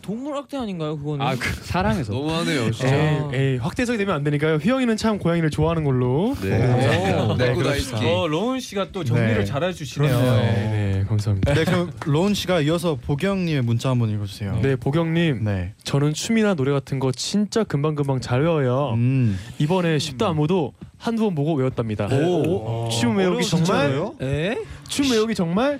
동물 0.08 0.34
학대 0.34 0.56
아닌가요 0.56 0.96
그거는? 0.96 1.20
아 1.20 1.36
그, 1.36 1.52
사랑해서. 1.62 2.14
너무하네요. 2.14 2.70
아. 2.82 3.30
에이, 3.34 3.38
에이 3.38 3.56
확대적이 3.58 3.98
되면 3.98 4.14
안 4.14 4.24
되니까요. 4.24 4.54
휘영이는 4.54 4.96
참 4.96 5.18
고양이를 5.18 5.50
좋아하는 5.50 5.84
걸로. 5.84 6.34
네. 6.40 6.58
감사합니다. 6.66 7.36
네, 7.36 7.52
네, 7.52 7.62
다이스키. 7.62 8.06
어 8.06 8.26
로운 8.26 8.58
씨가 8.58 8.90
또 8.90 9.04
정리를 9.04 9.40
네. 9.40 9.44
잘해주시네요. 9.44 10.18
네, 10.18 10.30
네. 10.32 10.92
네, 10.96 11.04
감사합니다. 11.06 11.52
네, 11.52 11.64
그럼 11.64 11.90
로운 12.06 12.32
씨가 12.32 12.62
이어서 12.62 12.94
보경님의 12.94 13.60
문자 13.60 13.90
한번 13.90 14.08
읽어주세요. 14.08 14.60
네, 14.62 14.76
보경님, 14.76 15.44
네. 15.44 15.74
저는 15.84 16.14
춤이나 16.14 16.54
노래 16.54 16.72
같은 16.72 17.00
거 17.00 17.12
진짜 17.12 17.62
금방 17.62 17.94
금방 17.94 18.18
잘 18.18 18.40
외워요. 18.40 18.92
음. 18.94 19.38
이번에 19.58 19.98
쉽다 19.98 20.30
안무도 20.30 20.72
한두 20.96 21.24
번 21.24 21.34
보고 21.34 21.52
외웠답니다. 21.52 22.06
오. 22.06 22.88
춤 22.88 23.18
외우기 23.18 23.44
정말? 23.44 24.10
에? 24.22 24.56
춤 24.88 25.10
외우기 25.10 25.34
정말 25.34 25.78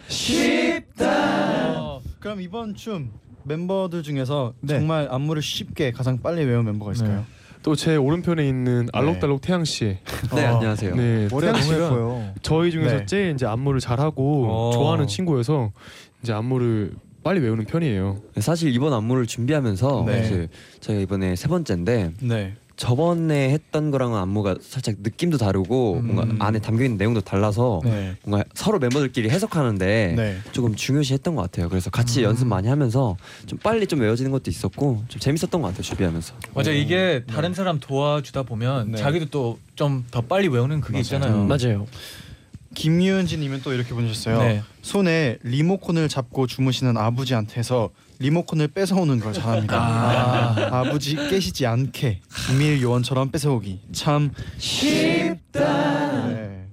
어, 1.00 2.02
그럼 2.20 2.42
이번 2.42 2.74
춤 2.74 3.10
멤버들 3.44 4.02
중에서 4.02 4.54
네. 4.60 4.74
정말 4.78 5.08
안무를 5.10 5.42
쉽게 5.42 5.90
가장 5.92 6.18
빨리 6.20 6.44
외운 6.44 6.64
멤버가 6.64 6.92
있을까요? 6.92 7.24
또 7.62 7.74
제 7.74 7.96
오른편에 7.96 8.46
있는 8.48 8.88
알록달록 8.92 9.40
태양 9.40 9.64
씨. 9.64 9.98
네, 10.34 10.46
어, 10.46 10.56
안녕하세요. 10.56 10.94
네, 10.94 11.28
머리가 11.30 11.52
태양 11.52 11.52
너무 11.52 11.62
씨가 11.64 11.84
예뻐요. 11.84 12.34
저희 12.42 12.70
중에서 12.70 12.96
네. 12.98 13.06
제일 13.06 13.32
이제 13.34 13.46
안무를 13.46 13.80
잘하고 13.80 14.46
어. 14.48 14.70
좋아하는 14.72 15.06
친구여서 15.06 15.72
이제 16.22 16.32
안무를 16.32 16.92
빨리 17.24 17.40
외우는 17.40 17.64
편이에요. 17.66 18.18
사실 18.38 18.72
이번 18.74 18.92
안무를 18.94 19.26
준비하면서 19.26 20.04
네. 20.06 20.20
이제 20.24 20.48
저희가 20.80 21.02
이번에 21.02 21.36
세 21.36 21.48
번째인데 21.48 22.12
네. 22.22 22.54
저번에 22.78 23.50
했던 23.50 23.90
거랑은 23.90 24.16
안무가 24.18 24.54
살짝 24.62 24.94
느낌도 25.02 25.36
다르고 25.36 25.96
음. 25.98 26.14
뭔가 26.14 26.46
안에 26.46 26.60
담겨 26.60 26.84
있는 26.84 26.96
내용도 26.96 27.20
달라서 27.20 27.80
네. 27.84 28.14
뭔가 28.24 28.44
서로 28.54 28.78
멤버들끼리 28.78 29.28
해석하는데 29.30 30.14
네. 30.16 30.38
조금 30.52 30.76
중요시했던 30.76 31.34
것 31.34 31.42
같아요. 31.42 31.68
그래서 31.68 31.90
같이 31.90 32.22
연습 32.22 32.46
많이 32.46 32.68
하면서 32.68 33.16
좀 33.46 33.58
빨리 33.58 33.88
좀 33.88 34.00
외워지는 34.00 34.30
것도 34.30 34.48
있었고 34.48 35.02
좀 35.08 35.20
재밌었던 35.20 35.60
것 35.60 35.68
같아요. 35.68 35.82
준비하면서. 35.82 36.34
맞아 36.54 36.70
이게 36.70 37.24
다른 37.28 37.52
사람 37.52 37.80
도와주다 37.80 38.44
보면 38.44 38.92
네. 38.92 38.98
자기도 38.98 39.26
또 39.26 39.58
좀 39.74 40.04
더 40.10 40.20
빨리 40.22 40.48
외우는 40.48 40.80
그게 40.80 40.98
있잖아요. 41.00 41.44
맞아요. 41.44 41.86
김유은지님은 42.74 43.62
또 43.62 43.72
이렇게 43.72 43.94
보내셨어요. 43.94 44.38
네. 44.40 44.62
손에 44.82 45.38
리모컨을 45.42 46.08
잡고 46.08 46.46
주무시는 46.48 46.96
아버지한테서 46.96 47.90
리모컨을 48.20 48.68
뺏어오는 48.68 49.20
걸 49.20 49.32
잘합니다. 49.32 50.70
아. 50.70 50.82
버지 50.84 51.14
깨시지 51.14 51.66
않게 51.66 52.20
비밀 52.48 52.82
요원처럼 52.82 53.30
뺏어오기 53.30 53.80
참 53.92 54.30
쉽다. 54.58 56.26
네. 56.28 56.66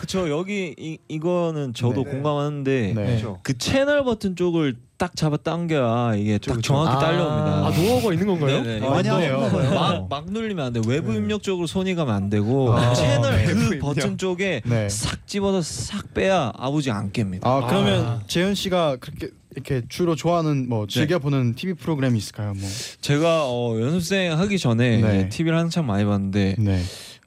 그쵸 0.00 0.28
여기 0.28 0.74
이, 0.78 0.98
이거는 1.08 1.74
저도 1.74 2.04
네. 2.04 2.10
공감하는데 2.10 2.92
네. 2.94 3.24
그 3.42 3.56
채널 3.58 4.04
버튼 4.04 4.34
쪽을 4.34 4.76
딱 4.98 5.14
잡아 5.14 5.36
당겨야 5.36 6.14
이게 6.16 6.38
딱 6.38 6.62
정확히 6.62 6.96
아. 6.96 6.98
딸려옵니다. 6.98 7.66
아 7.66 7.70
노하우가 7.70 8.12
있는 8.12 8.26
건가요? 8.26 8.62
네네. 8.62 8.86
아, 8.86 8.90
많이 8.90 9.06
이거 9.08 9.16
하나 9.16 9.50
봐요. 9.50 9.74
막, 9.74 10.08
막 10.08 10.30
누르면 10.30 10.66
안 10.66 10.72
돼. 10.72 10.80
외부 10.86 11.12
입력 11.12 11.42
쪽으로 11.42 11.66
손이 11.66 11.94
가면 11.94 12.14
안 12.14 12.30
되고 12.30 12.72
아, 12.72 12.94
채널 12.94 13.34
외부 13.36 13.54
그 13.54 13.64
입력. 13.74 13.80
버튼 13.80 14.18
쪽에 14.18 14.62
네. 14.64 14.88
싹 14.88 15.26
집어서 15.26 15.60
싹 15.62 16.14
빼야 16.14 16.52
아버지 16.56 16.90
안 16.90 17.12
깹니다. 17.12 17.44
아 17.44 17.66
그러면 17.68 18.22
재윤 18.26 18.54
씨가 18.54 18.96
그렇게 18.96 19.30
이렇게 19.56 19.82
주로 19.88 20.14
좋아하는 20.14 20.68
뭐 20.68 20.86
즐겨 20.86 21.18
보는 21.18 21.54
TV 21.54 21.74
프로그램이 21.74 22.18
있을까요? 22.18 22.52
뭐. 22.54 22.68
제가 23.00 23.46
어, 23.46 23.80
연습생 23.80 24.38
하기 24.38 24.58
전에 24.58 24.98
네. 25.00 25.28
TV를 25.30 25.56
한창 25.58 25.86
많이 25.86 26.04
봤는데 26.04 26.56
네. 26.58 26.82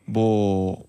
뭐 0.05 0.83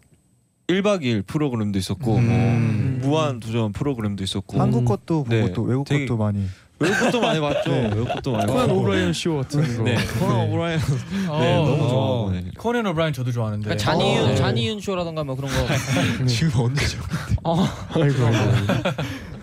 1박 0.69 1.01
2일 1.03 1.27
프로그램도 1.27 1.79
있었고 1.79 2.17
음. 2.17 2.99
뭐 3.01 3.11
무한 3.11 3.41
도전 3.41 3.73
프로그램도 3.73 4.23
있었고 4.23 4.61
한국 4.61 4.85
것도 4.85 5.25
보고 5.25 5.31
네, 5.35 5.51
또 5.53 5.63
외국 5.63 5.85
되게- 5.89 6.05
것도 6.07 6.19
많이. 6.19 6.45
외국 6.79 6.99
것도 7.01 7.21
많이 7.21 7.41
봤죠. 7.41 7.71
네. 7.73 7.83
외국 7.95 8.09
것도 8.15 8.33
많이 8.33 8.47
코난 8.47 8.67
봤고. 8.69 8.81
오브라이언 8.81 9.13
쇼 9.15 9.37
같은 9.39 9.77
거. 9.79 9.83
네, 9.83 9.97
코난 10.19 10.37
오브라이언. 10.49 10.79
네, 10.81 11.27
어, 11.29 11.65
너무 11.67 11.85
어. 11.85 11.89
좋아하고. 11.89 12.31
네. 12.33 12.45
코난 12.59 12.87
오브라이언 12.87 13.13
저도 13.15 13.33
좋아하는데. 13.33 13.65
그러니까 13.65 13.83
자니 13.85 14.10
윤 14.10 14.29
네. 14.29 14.35
자니 14.37 14.62
윤 14.62 14.81
쇼라던가 14.81 15.25
뭐 15.25 15.35
그런 15.37 15.51
거. 15.51 15.57
지금 16.27 16.61
언제죠? 16.61 16.99
어. 17.45 17.65
아이고. 17.95 18.19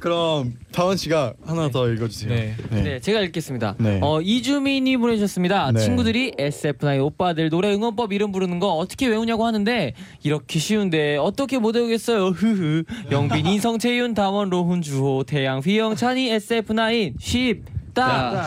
그럼 0.00 0.54
다원 0.72 0.96
씨가 0.96 1.34
하나 1.44 1.68
더 1.70 1.88
읽어주세요. 1.90 2.32
네. 2.32 2.56
네, 2.70 3.00
제가 3.00 3.20
읽겠습니다. 3.20 3.74
네. 3.78 3.98
어, 4.02 4.20
이주민이 4.20 4.96
보내주셨습니다. 4.96 5.72
네. 5.72 5.80
친구들이 5.80 6.32
SF9 6.38 7.04
오빠들 7.04 7.50
노래 7.50 7.72
응원법 7.74 8.12
이름 8.12 8.30
부르는 8.32 8.58
거 8.60 8.74
어떻게 8.74 9.06
외우냐고 9.08 9.44
하는데 9.46 9.94
이렇게 10.22 10.58
쉬운데 10.58 11.16
어떻게 11.16 11.58
못 11.58 11.74
외우겠어요. 11.74 12.28
흐흐. 12.28 12.84
영빈, 13.10 13.46
인성, 13.46 13.78
채윤, 13.78 14.14
다원, 14.14 14.50
로훈, 14.50 14.82
주호, 14.82 15.24
태양, 15.24 15.58
휘영, 15.60 15.96
찬이, 15.96 16.30
SF9 16.30 17.14
쉽다. 17.18 18.44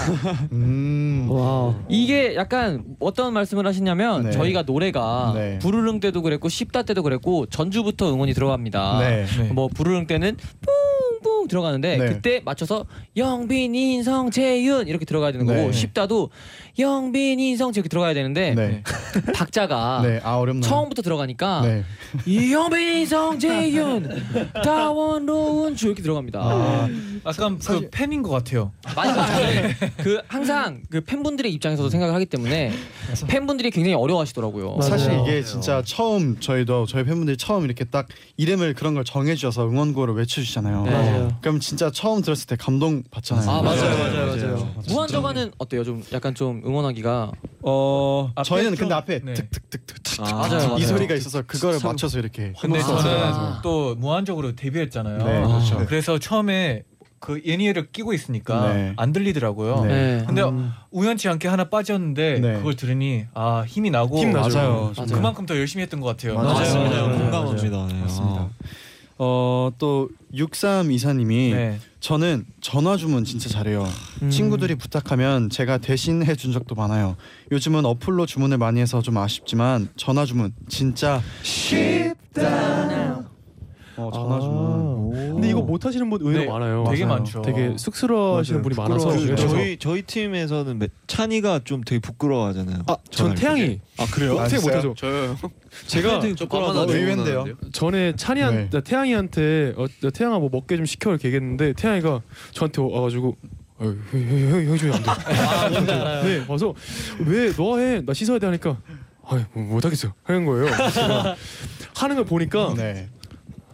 음. 0.53 1.27
와. 1.29 1.75
이게 1.89 2.35
약간 2.35 2.83
어떤 2.99 3.33
말씀을 3.33 3.67
하시냐면 3.67 4.23
네. 4.23 4.31
저희가 4.31 4.61
노래가 4.61 5.33
네. 5.35 5.59
부르릉 5.59 5.99
때도 5.99 6.21
그랬고 6.21 6.47
쉽다 6.47 6.83
때도 6.83 7.03
그랬고 7.03 7.45
전주부터 7.47 8.13
응원이 8.13 8.33
들어갑니다. 8.33 8.99
네. 8.99 9.25
뭐 9.51 9.67
부르릉 9.67 10.07
때는 10.07 10.37
뿡뿡 11.21 11.47
들어가는데 11.47 11.97
네. 11.97 12.05
그때 12.07 12.41
맞춰서 12.43 12.85
영빈, 13.15 13.75
인성, 13.75 14.31
재윤 14.31 14.87
이렇게 14.87 15.05
들어가야 15.05 15.31
되는 15.31 15.45
거고 15.45 15.59
네. 15.59 15.71
쉽다도 15.71 16.29
영빈, 16.79 17.39
인성 17.39 17.71
이렇게 17.73 17.89
들어가야 17.89 18.13
되는데 18.13 18.53
네. 18.55 18.83
박자가 19.35 20.01
네. 20.03 20.19
아? 20.23 20.41
처음부터 20.61 21.01
들어가니까 21.01 21.61
네. 21.61 21.83
영빈, 22.51 22.97
인성, 22.99 23.39
재윤, 23.39 24.09
다원, 24.63 25.25
로운 25.25 25.75
주 25.75 25.87
이렇게 25.87 26.01
들어갑니다. 26.01 26.39
아, 26.39 26.89
약간 27.25 27.59
그 27.59 27.89
팬인 27.91 28.23
것 28.23 28.29
같아요. 28.29 28.71
맞아요. 28.95 29.25
저는 29.25 29.73
그 29.97 30.21
항상 30.27 30.81
그 30.89 31.01
팬분들의 31.01 31.51
입장에서도 31.53 31.89
생각을 31.89 32.13
하기 32.15 32.25
때문에 32.25 32.71
팬분들이 33.27 33.71
굉장히 33.71 33.95
어려워하시더라고요. 33.95 34.81
사실 34.81 35.13
이게 35.21 35.43
진짜 35.43 35.81
처음 35.85 36.39
저희도 36.39 36.85
저희 36.87 37.03
팬분들이 37.03 37.37
처음 37.37 37.65
이렇게 37.65 37.83
딱 37.85 38.07
이름을 38.37 38.73
그런 38.73 38.93
걸 38.93 39.03
정해주셔서 39.03 39.67
응원구를 39.67 40.15
외쳐주시잖아요. 40.15 40.85
네. 41.11 41.17
맞아요. 41.19 41.37
그럼 41.41 41.59
진짜 41.59 41.91
처음 41.91 42.21
들었을 42.21 42.47
때 42.47 42.55
감동 42.55 43.03
받잖아요. 43.11 43.49
아 43.49 43.61
맞아요, 43.61 43.81
네. 43.81 43.97
맞아요, 44.03 44.25
맞아요. 44.27 44.75
무한저가는 44.87 45.51
어때요? 45.57 45.83
좀 45.83 46.03
약간 46.13 46.33
좀 46.35 46.61
응원하기가 46.65 47.31
어 47.63 48.31
저희는 48.43 48.71
좀- 48.71 48.77
근데 48.79 48.95
앞에 48.95 49.19
네. 49.23 49.33
득득득득 49.33 50.19
아, 50.21 50.31
맞아요, 50.33 50.67
맞아요. 50.67 50.77
이 50.77 50.81
소리가 50.83 51.15
있어서 51.15 51.41
그거를 51.43 51.79
맞춰서 51.83 52.19
이렇게 52.19 52.53
근데 52.59 52.79
저는. 52.81 53.61
또 53.63 53.95
무한적으로 53.95 54.55
데뷔했잖아요. 54.55 55.17
네, 55.17 55.23
그렇죠. 55.47 55.79
아, 55.79 55.85
그래서 55.85 56.19
처음에 56.19 56.83
그 57.19 57.39
예니에를 57.45 57.91
끼고 57.91 58.13
있으니까 58.13 58.73
네. 58.73 58.93
안 58.97 59.13
들리더라고요. 59.13 59.85
네. 59.85 60.23
근데 60.25 60.41
우연치 60.89 61.29
않게 61.29 61.47
하나 61.47 61.69
빠졌는데 61.69 62.39
네. 62.39 62.53
그걸 62.57 62.75
들으니 62.75 63.25
아 63.35 63.63
힘이 63.67 63.91
나고 63.91 64.17
힘 64.17 64.31
나죠. 64.31 64.57
맞아요. 64.57 64.91
맞아요. 64.97 65.07
그만큼 65.11 65.45
더 65.45 65.55
열심히 65.55 65.83
했던 65.83 65.99
것 65.99 66.07
같아요. 66.07 66.33
맞아요. 66.33 67.17
공감합니다. 67.19 67.87
네. 67.87 67.93
맞습니다. 68.01 68.41
아. 68.41 68.49
어또 69.17 70.09
63 70.33 70.91
이사님이 70.91 71.51
네. 71.53 71.79
저는 71.99 72.45
전화 72.61 72.97
주문 72.97 73.25
진짜 73.25 73.49
잘해요. 73.49 73.87
친구들이 74.29 74.75
부탁하면 74.75 75.49
제가 75.49 75.77
대신 75.77 76.25
해준 76.25 76.51
적도 76.51 76.73
많아요. 76.73 77.15
요즘은 77.51 77.85
어플로 77.85 78.25
주문을 78.25 78.57
많이 78.57 78.79
해서 78.79 79.01
좀 79.01 79.17
아쉽지만 79.17 79.89
전화 79.97 80.25
주문 80.25 80.53
진짜 80.67 81.21
쉽다. 81.43 83.00
어 84.07 84.11
전화 84.11 84.39
주문. 84.39 85.11
근데 85.33 85.49
이거 85.49 85.61
못 85.61 85.85
하시는 85.85 86.09
분 86.09 86.21
의외로 86.21 86.39
네, 86.39 86.47
많아요. 86.49 86.83
되게 86.89 87.05
맞아요. 87.05 87.17
많죠. 87.19 87.41
되게 87.41 87.75
쑥스러워하시는. 87.77 88.61
분이 88.61 88.75
많아서. 88.75 89.09
그래서 89.09 89.35
저희 89.47 89.77
저희 89.77 90.01
팀에서는 90.03 90.79
매- 90.79 90.87
찬이가 91.07 91.61
좀 91.63 91.83
되게 91.83 91.99
부끄러워하잖아요. 91.99 92.83
아, 92.87 92.97
전. 93.09 93.35
태양이 93.35 93.79
아 93.97 94.05
그래요? 94.11 94.35
어떻게? 94.35 94.59
못하죠? 94.61 94.93
저요. 94.97 95.37
제가. 95.87 96.19
밥하나 96.49 96.81
의외인데요. 96.87 97.45
전에 97.71 98.13
찬이한 98.15 98.55
네. 98.55 98.69
나 98.69 98.79
태양이한테 98.81 99.73
어, 99.77 99.85
나 100.01 100.09
태양아 100.09 100.39
뭐 100.39 100.49
먹게 100.51 100.75
좀 100.77 100.85
시켜 100.85 101.09
이렇게 101.11 101.27
얘기했는데 101.29 101.73
태양이가 101.73 102.21
저한테 102.51 102.81
와가지고 102.81 103.35
어, 103.79 103.95
형형 104.11 104.77
주면 104.77 104.95
안 104.95 105.03
돼. 105.03 105.09
아 105.09 105.69
뭔지 105.69 105.91
알아요. 105.91 106.23
네, 106.23 106.45
와서 106.47 106.73
왜 107.25 107.51
너 107.53 107.77
해? 107.79 108.01
나 108.05 108.13
씻어야 108.13 108.37
돼 108.39 108.45
하니까 108.47 108.77
아이 109.25 109.43
뭐 109.53 109.63
못하겠어 109.63 110.13
하는 110.23 110.45
거예요. 110.45 110.67
하는 111.95 112.15
걸 112.15 112.25
보니까 112.25 112.73
네. 112.75 113.09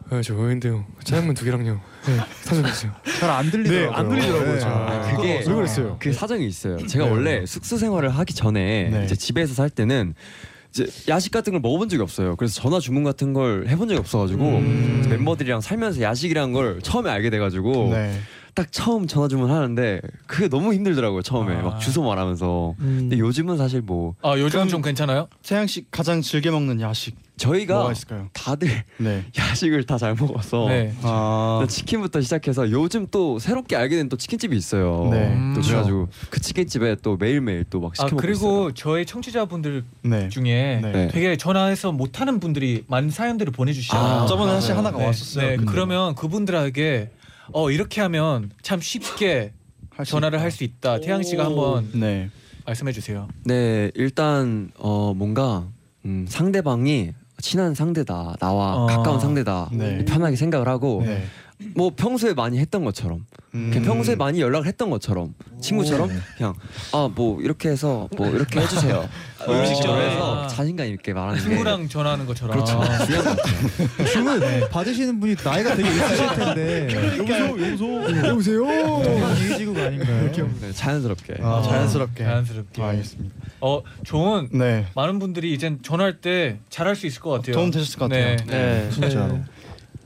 아, 0.10 0.22
저 0.24 0.34
의인데요. 0.36 0.86
짜장면 1.04 1.36
두 1.36 1.44
개랑요. 1.44 1.82
네, 2.06 2.18
사주세요. 2.44 2.92
잘 3.20 3.30
안 3.30 3.52
들리더라고요. 3.52 3.90
네, 3.92 3.96
안 3.96 4.10
들리더라고요. 4.10 4.54
네. 4.54 4.60
잘. 4.60 5.16
그게 5.16 5.44
왜 5.46 5.54
그랬어요? 5.56 5.98
그 6.00 6.14
사정이 6.14 6.46
있어요. 6.48 6.78
제가 6.88 7.06
네. 7.06 7.12
원래 7.12 7.46
숙소 7.46 7.78
생활을 7.78 8.10
하기 8.10 8.34
전에 8.34 8.90
네. 8.90 9.04
이제 9.06 9.16
집에서 9.16 9.54
살 9.54 9.70
때는 9.70 10.14
이제 10.70 10.88
야식 11.10 11.32
같은 11.34 11.52
걸 11.52 11.60
먹어본 11.60 11.90
적이 11.90 12.04
없어요. 12.04 12.36
그래서 12.38 12.62
전화 12.62 12.80
주문 12.80 13.04
같은 13.04 13.34
걸 13.34 13.66
해본 13.68 13.90
적이 13.90 14.00
없어가지고 14.00 14.44
음. 14.44 15.06
멤버들이랑 15.10 15.60
살면서 15.60 16.02
야식이란 16.02 16.54
걸 16.54 16.80
처음에 16.82 17.10
알게 17.10 17.30
돼가지고 17.30 17.90
네. 17.92 18.18
딱 18.58 18.72
처음 18.72 19.06
전화 19.06 19.28
주문 19.28 19.52
하는데 19.52 20.02
그게 20.26 20.48
너무 20.50 20.74
힘들더라고요. 20.74 21.22
처음에 21.22 21.56
아. 21.58 21.62
막 21.62 21.80
주소 21.80 22.02
말하면서. 22.02 22.74
음. 22.80 22.98
근데 23.02 23.20
요즘은 23.20 23.56
사실 23.58 23.82
뭐 23.82 24.16
아 24.24 24.34
요즘 24.40 24.68
좀 24.68 24.82
괜찮아요? 24.82 25.28
태양 25.44 25.68
씨 25.68 25.86
가장 25.92 26.22
즐겨 26.24 26.50
먹는 26.52 26.82
야식 26.82 27.16
저희가 27.38 27.76
뭐가 27.76 27.92
있을까요? 27.92 28.30
다들 28.34 28.84
네. 28.98 29.24
야식을 29.38 29.84
다 29.86 29.98
잘 30.00 30.16
먹어서 30.16 30.68
네. 30.70 30.92
아. 31.04 31.64
치킨부터 31.70 32.22
시작해서 32.22 32.72
요즘 32.72 33.06
또 33.12 33.38
새롭게 33.38 33.76
알게 33.76 33.96
된 33.96 34.10
또 34.10 34.18
치킨집이 34.18 34.56
있어요. 34.58 35.10
네. 35.12 35.30
또 35.54 35.54
그렇죠. 35.54 35.68
그래가지고 35.70 36.08
그 36.32 36.40
치킨집에 36.42 36.96
또 37.04 37.16
매일매일 37.18 37.64
또막아 37.66 37.94
시켜 37.96 38.06
먹고 38.06 38.18
그리고 38.18 38.36
있어요. 38.70 38.72
저희 38.74 39.06
청취자분들 39.06 39.84
네. 40.02 40.30
중에 40.30 40.80
네. 40.82 40.92
네. 40.92 41.08
되게 41.10 41.38
전화해서 41.38 41.92
못하는 41.92 42.40
분들이 42.40 42.84
많은 42.88 43.12
사연들을 43.12 43.52
보내주시잖아요. 43.54 44.22
아, 44.24 44.26
저번에 44.26 44.48
맞아요. 44.48 44.62
사실 44.62 44.76
하나가 44.78 44.98
네. 44.98 45.06
왔었어요. 45.06 45.46
네, 45.48 45.56
근데. 45.58 45.72
그러면 45.72 46.16
그분들에게 46.16 47.10
어 47.54 47.72
이렇게 47.72 48.02
하면 48.02 48.52
참 48.62 48.80
쉽게 48.82 49.54
할수 49.92 50.12
전화를. 50.12 50.40
할 50.42 50.52
수 50.52 50.64
있다. 50.64 51.00
태양 51.00 51.24
씨가 51.24 51.46
한번 51.46 51.90
네. 51.94 52.30
말씀해 52.66 52.92
주세요. 52.92 53.28
네, 53.46 53.92
일단 53.96 54.72
어 54.78 55.14
뭔가 55.16 55.68
음, 56.06 56.26
상대방이 56.28 57.14
친한 57.40 57.74
상대다, 57.76 58.36
나와 58.40 58.76
어. 58.76 58.86
가까운 58.88 59.20
상대다 59.20 59.70
네. 59.74 60.04
편하게 60.06 60.36
생각을 60.36 60.68
하고 60.68 61.02
네. 61.06 61.24
뭐 61.76 61.92
평소에 61.96 62.34
많이 62.34 62.60
했던 62.60 62.84
것처럼 62.86 63.26
음. 63.56 63.72
그냥 63.74 63.86
평소에 63.88 64.16
많이 64.16 64.40
연락을 64.42 64.68
했던 64.68 64.90
것처럼 64.92 65.34
친구처럼 65.60 66.10
그냥 66.38 66.54
아 66.94 67.10
뭐 67.16 67.42
이렇게 67.42 67.70
해서 67.70 68.08
뭐 68.16 68.28
이렇게 68.30 68.60
해주세요 68.60 69.10
뭐 69.46 69.56
이런 69.56 69.74
식으로 69.76 69.94
아. 69.94 70.00
해서 70.00 70.48
자신감 70.48 70.86
있게 70.88 71.14
말하는 71.14 71.36
게 71.42 71.50
친구랑 71.50 71.88
전화하는 71.90 72.26
것처럼. 72.28 72.56
그렇죠 72.56 72.80
중요한 73.08 73.36
것 73.38 73.42
같아요. 73.42 74.06
주문 74.12 74.70
받으시는 74.70 75.20
분이 75.20 75.36
나이가 75.44 75.76
되게 75.76 75.90
있으실 75.90 76.28
텐데. 76.36 77.18
여보세요, 77.18 77.48
여보세요, 78.28 78.28
여보세요. 78.28 79.36
이해지구가 79.48 79.84
아닌가요? 79.86 80.32
네, 80.62 80.72
자연스럽게 80.74 81.36
아, 81.42 81.62
자연스럽게. 81.64 82.24
자연스럽게. 82.24 82.82
아, 82.82 82.88
알겠습니다. 82.90 83.36
어 83.62 83.82
좋은 84.04 84.50
네. 84.52 84.86
많은 84.96 85.18
분들이 85.20 85.54
이젠 85.54 85.80
전화할 85.82 86.20
때 86.22 86.60
잘할 86.70 86.96
수 86.96 87.08
있을 87.08 87.22
것 87.22 87.30
같아요. 87.32 87.56
도움 87.56 87.72
되셨을 87.72 87.98
것 87.98 88.10
같아요. 88.10 88.36
네. 88.38 88.46
네. 88.46 88.90
진짜로. 88.92 89.40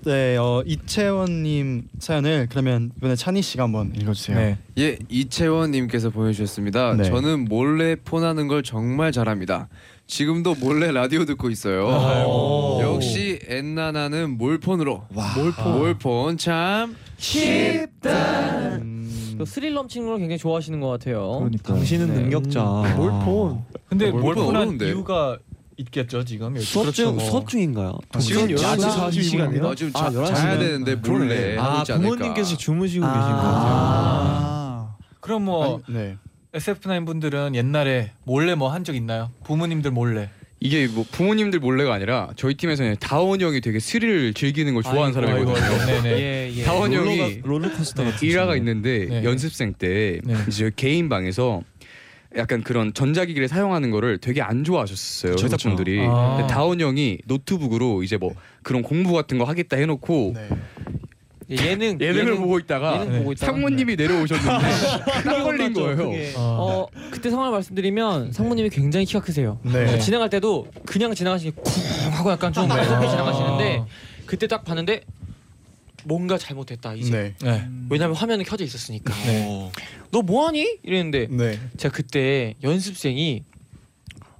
네, 0.03 0.35
어, 0.37 0.63
이채원님 0.65 1.89
사연을 1.99 2.47
그러면 2.49 2.91
이번에 2.97 3.15
찬희 3.15 3.41
씨가 3.41 3.63
한번 3.63 3.93
읽어주세요. 3.95 4.37
네. 4.37 4.57
예, 4.79 4.97
이채원님께서 5.09 6.09
보내주셨습니다. 6.09 6.95
네. 6.95 7.03
저는 7.03 7.45
몰래 7.45 7.95
폰하는 7.95 8.47
걸 8.47 8.63
정말 8.63 9.11
잘합니다. 9.11 9.69
지금도 10.07 10.55
몰래 10.55 10.91
라디오 10.91 11.23
듣고 11.25 11.49
있어요. 11.49 11.87
역시 12.81 13.39
엔나나는 13.47 14.37
몰폰으로. 14.37 15.03
몰폰. 15.37 15.77
몰폰 15.77 16.37
참. 16.37 16.95
음, 18.81 19.35
또 19.37 19.45
스릴 19.45 19.73
넘치는 19.73 20.07
걸 20.07 20.17
굉장히 20.19 20.37
좋아하시는 20.39 20.79
것 20.79 20.87
같아요. 20.89 21.37
그러니까. 21.39 21.73
당신은 21.75 22.07
네. 22.07 22.13
능력자. 22.21 22.61
몰폰. 22.97 23.63
근데 23.87 24.11
몰폰 24.11 24.35
몰폰한 24.35 24.55
어려운데. 24.63 24.87
이유가 24.87 25.37
있겠죠 25.81 26.23
지금. 26.23 26.57
수업 26.59 26.83
그렇죠, 26.83 27.03
중 27.03 27.15
뭐. 27.15 27.23
수업 27.25 27.47
중인가요? 27.47 27.97
지금 28.19 28.47
지금 28.47 28.61
11시 28.63 28.77
11시 28.77 29.37
42분이요? 29.37 29.63
어, 29.65 29.75
지금 29.75 29.91
자, 29.93 30.05
아, 30.05 30.09
11시 30.09 30.35
자야 30.35 30.55
면? 30.55 30.59
되는데 30.59 30.95
몰래 30.95 31.57
하고 31.57 31.77
아 31.77 31.79
있지 31.79 31.91
않을까. 31.93 32.09
부모님께서 32.15 32.57
주무시고 32.57 33.05
아. 33.05 33.13
계신 33.13 33.29
것 33.31 33.41
같아요. 33.41 33.73
아. 33.75 34.95
그럼 35.19 35.45
뭐 35.45 35.81
아니, 35.87 35.97
네. 35.97 36.17
SF9 36.53 37.05
분들은 37.05 37.55
옛날에 37.55 38.11
몰래 38.23 38.55
뭐 38.55 38.69
한 38.71 38.83
적 38.83 38.95
있나요? 38.95 39.31
부모님들 39.43 39.91
몰래. 39.91 40.29
이게 40.63 40.87
뭐 40.87 41.03
부모님들 41.11 41.59
몰래가 41.59 41.91
아니라 41.93 42.29
저희 42.35 42.53
팀에서는 42.53 42.97
다원 42.99 43.41
형이 43.41 43.61
되게 43.61 43.79
스릴을 43.79 44.35
즐기는 44.35 44.71
걸 44.75 44.83
좋아하는 44.83 45.05
아이고, 45.27 45.53
사람이거든요. 45.55 45.65
아이고, 45.65 45.85
네네. 46.03 46.21
예, 46.21 46.51
예. 46.55 46.63
다원 46.63 46.93
형이 46.93 47.39
롤러코스터 47.43 48.03
같은 48.03 48.27
일화가. 48.27 48.55
있는데 48.57 49.07
네. 49.09 49.23
연습생 49.23 49.73
때 49.73 50.19
네. 50.23 50.35
이제 50.47 50.69
개인 50.75 51.09
방에서 51.09 51.63
약간 52.37 52.63
그런 52.63 52.93
전자기기를 52.93 53.47
사용하는 53.47 53.91
거를 53.91 54.17
되게 54.17 54.41
안 54.41 54.63
좋아하셨어요 54.63 55.33
그쵸, 55.33 55.45
회사 55.45 55.57
그쵸. 55.57 55.69
분들이. 55.69 56.05
아. 56.07 56.37
근데 56.37 56.53
다운 56.53 56.79
형이 56.79 57.19
노트북으로 57.25 58.03
이제 58.03 58.17
뭐 58.17 58.33
그런 58.63 58.81
공부 58.83 59.13
같은 59.13 59.37
거 59.37 59.43
하겠다 59.43 59.77
해놓고 59.77 60.33
네. 60.35 60.49
예능 61.49 61.99
예능을 61.99 62.37
보고 62.37 62.57
있다가 62.59 63.01
예능 63.01 63.19
보고 63.19 63.31
있다가 63.33 63.51
상무님이 63.51 63.97
내려오셨는데 63.97 64.47
딱 65.25 65.43
걸린 65.43 65.73
거예요. 65.73 66.33
어 66.37 66.87
그때 67.11 67.29
상황을 67.29 67.51
말씀드리면 67.51 68.31
상무님이 68.31 68.69
굉장히 68.69 69.05
키가 69.05 69.19
크세요. 69.19 69.59
네. 69.63 69.99
지나갈 69.99 70.29
때도 70.29 70.67
그냥 70.85 71.13
지나가시니 71.13 71.51
쿵 71.55 71.63
하고 72.13 72.31
약간 72.31 72.53
좀 72.53 72.69
무섭게 72.69 73.09
지나가시는데 73.09 73.83
그때 74.25 74.47
딱 74.47 74.63
봤는데 74.63 75.01
뭔가 76.03 76.37
잘못됐다 76.37 76.93
이제. 76.95 77.11
네. 77.11 77.35
네. 77.41 77.67
왜냐면 77.89 78.15
화면은 78.15 78.45
켜져 78.45 78.63
있었으니까. 78.63 79.13
네. 79.25 79.71
너 80.11 80.21
뭐하니? 80.21 80.77
이랬는데 80.83 81.27
네. 81.29 81.59
제가 81.77 81.93
그때 81.95 82.55
연습생이 82.63 83.43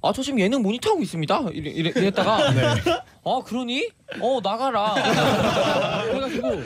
아 0.04 0.12
저 0.12 0.20
지금 0.20 0.40
예능 0.40 0.62
모니터 0.62 0.90
하고 0.90 1.02
있습니다. 1.02 1.42
이래, 1.52 1.70
이래, 1.70 1.92
이랬다가 1.94 2.50
아 3.24 3.40
그러니? 3.46 3.88
어 4.20 4.40
나가라. 4.42 4.94
그래가지고 6.10 6.62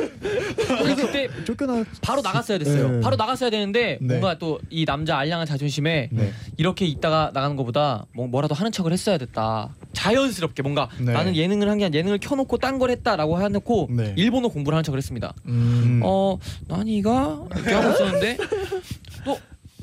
그때 0.97 1.29
쫓겨나 1.45 1.85
바로 2.01 2.23
나갔어야 2.23 2.57
됐어요. 2.57 2.89
네. 2.93 3.01
바로 3.01 3.17
나갔어야 3.17 3.51
되는데 3.51 3.99
네. 4.01 4.15
뭔가 4.15 4.39
또 4.39 4.59
이 4.71 4.85
남자 4.87 5.19
알량한 5.19 5.47
자존심에 5.47 6.09
네. 6.11 6.33
이렇게 6.57 6.87
있다가 6.87 7.31
나가는 7.35 7.57
것보다 7.57 8.07
뭐 8.15 8.27
뭐라도 8.27 8.55
하는 8.55 8.73
척을 8.73 8.91
했어야 8.93 9.19
됐다. 9.19 9.75
자연스럽게 9.97 10.63
뭔가 10.63 10.89
네. 10.99 11.13
나는 11.13 11.35
예능을 11.35 11.69
한 11.71 11.79
게 11.79 11.85
아니라 11.87 11.99
예능을 11.99 12.19
켜놓고 12.19 12.59
딴 12.59 12.79
걸 12.79 12.91
했다라고 12.91 13.41
해놓고 13.43 13.89
네. 13.91 14.13
일본어 14.17 14.49
공부를 14.49 14.77
하는 14.77 14.85
척을 14.85 14.99
했습니다. 14.99 15.33
음. 15.47 16.01
어 16.05 16.39
나니가 16.69 17.43
이렇게 17.55 17.73
하고 17.73 17.91
있었는데 17.93 18.37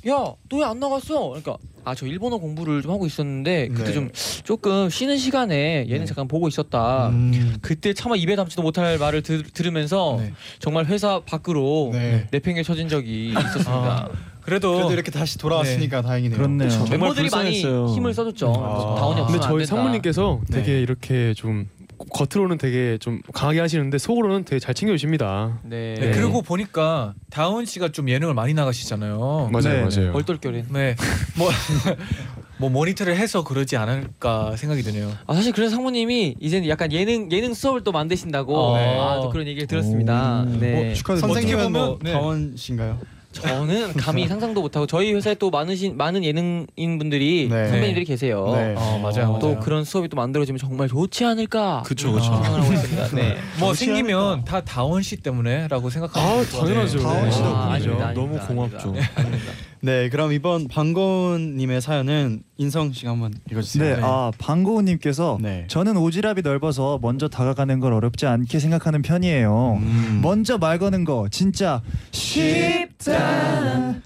너야너 0.05 0.37
왜 0.53 0.63
안 0.63 0.79
나갔어? 0.79 1.29
그러니까 1.29 1.57
아 1.85 1.95
저 1.95 2.05
일본어 2.07 2.37
공부를 2.37 2.81
좀 2.81 2.91
하고 2.91 3.05
있었는데 3.05 3.67
그때 3.69 3.85
네. 3.85 3.93
좀 3.93 4.09
조금 4.43 4.89
쉬는 4.89 5.17
시간에 5.17 5.85
예능 5.89 6.05
잠깐 6.05 6.27
보고 6.27 6.47
있었다. 6.47 7.09
음. 7.09 7.57
그때 7.61 7.93
차마 7.93 8.15
입에 8.15 8.35
담지도 8.37 8.61
못할 8.61 8.97
말을 8.97 9.21
들, 9.21 9.43
들으면서 9.43 10.17
네. 10.19 10.33
정말 10.59 10.85
회사 10.85 11.19
밖으로 11.21 11.89
네. 11.93 12.27
내팽개 12.31 12.63
쳐진 12.63 12.87
적이 12.87 13.29
있었습니다. 13.31 14.09
그래도, 14.43 14.73
그래도 14.73 14.93
이렇게 14.93 15.11
다시 15.11 15.37
돌아왔으니까 15.37 16.01
다행이네요. 16.01 16.37
그렇네요. 16.37 16.69
정말 16.69 16.89
멤버들이 16.99 17.29
많이 17.29 17.61
불쌍했어요. 17.61 17.95
힘을 17.95 18.13
써줬죠. 18.13 18.49
아. 18.49 18.95
다운이 18.99 19.21
없으면 19.21 19.25
근데 19.27 19.45
안 19.45 19.51
저희 19.51 19.59
된다. 19.59 19.75
상무님께서 19.75 20.41
네. 20.49 20.57
되게 20.57 20.81
이렇게 20.81 21.33
좀 21.33 21.67
겉으로는 22.11 22.57
되게 22.57 22.97
좀 22.97 23.21
강하게 23.33 23.61
하시는데 23.61 23.97
속으로는 23.97 24.43
되게 24.43 24.59
잘 24.59 24.73
챙겨주십니다. 24.73 25.59
네. 25.63 25.95
네, 25.97 26.11
그리고 26.11 26.41
보니까 26.41 27.13
다운 27.29 27.65
씨가 27.65 27.89
좀 27.89 28.09
예능을 28.09 28.33
많이 28.33 28.53
나가시잖아요. 28.53 29.49
맞아요, 29.53 29.87
네, 29.87 29.97
맞아요. 29.97 30.13
얼떨결에. 30.13 30.65
네. 30.69 30.95
뭐, 31.37 31.49
뭐 32.57 32.69
모니터를 32.69 33.15
해서 33.15 33.43
그러지 33.45 33.77
않을까 33.77 34.55
생각이 34.57 34.81
드네요. 34.83 35.11
아 35.27 35.33
사실 35.33 35.53
그래서 35.53 35.75
상무님이 35.75 36.35
이제는 36.41 36.67
약간 36.67 36.91
예능 36.91 37.31
예능 37.31 37.53
수업을 37.53 37.83
또 37.85 37.91
만드신다고 37.93 38.57
어. 38.57 38.75
아, 38.77 39.21
또 39.21 39.29
그런 39.29 39.47
얘기를 39.47 39.67
들었습니다. 39.67 40.41
오. 40.45 40.59
네. 40.59 40.91
어, 40.91 40.93
축하드립니다. 40.93 41.27
선생님은 41.27 41.71
뭐 41.71 41.85
보면, 41.85 41.99
네. 42.03 42.11
다원 42.11 42.53
씨인가요? 42.57 42.99
저는 43.33 43.93
감히 43.93 44.27
상상도 44.29 44.61
못하고 44.61 44.87
저희 44.87 45.13
회사에 45.13 45.35
또 45.35 45.49
많으신 45.49 45.97
많은 45.97 46.23
예능인 46.23 46.97
분들이 46.97 47.47
네. 47.49 47.67
선배님들이 47.67 48.05
계세요. 48.05 48.49
네. 48.53 48.75
어, 48.77 48.99
맞아요. 48.99 49.37
또 49.41 49.49
맞아요. 49.49 49.59
그런 49.59 49.83
수업이 49.83 50.07
또 50.07 50.15
만들어지면 50.15 50.59
정말 50.59 50.87
좋지 50.87 51.25
않을까. 51.25 51.83
그쵸, 51.85 52.13
그쵸. 52.13 52.25
생각을 52.33 52.61
하고 52.61 52.73
있습니다. 52.73 53.07
네. 53.15 53.37
뭐 53.59 53.73
좋지 53.73 53.85
생기면 53.85 54.45
다 54.45 54.61
다원 54.61 55.01
씨 55.01 55.17
때문에라고 55.17 55.89
생각하는 55.89 56.39
아. 56.39 56.43
당연하죠. 56.45 56.99
다원 56.99 57.31
씨도 57.31 57.45
아, 57.45 57.71
아니죠. 57.73 57.89
아닙니다, 57.91 58.13
너무 58.13 58.37
아닙니다, 58.37 58.47
고맙죠. 58.47 58.95
아닙니다. 59.15 59.51
네, 59.85 60.07
그럼 60.07 60.31
이번 60.31 60.69
방고은님의 60.69 61.81
사연은 61.81 62.43
인성 62.55 62.93
씨가 62.93 63.11
한번 63.11 63.33
읽어주세요. 63.51 63.97
네, 63.97 64.01
아 64.01 64.31
방고우님께서 64.37 65.39
네. 65.41 65.65
저는 65.67 65.95
오지랖이 65.95 66.41
넓어서 66.41 66.99
먼저 67.01 67.27
다가가는 67.27 67.81
걸 67.81 67.91
어렵지 67.91 68.25
않게 68.25 68.59
생각하는 68.59 69.01
편이에요. 69.01 69.79
음. 69.81 70.21
먼저 70.23 70.57
말 70.57 70.79
거는 70.79 71.03
거 71.03 71.27
진짜 71.29 71.81
쉽다. 72.11 73.11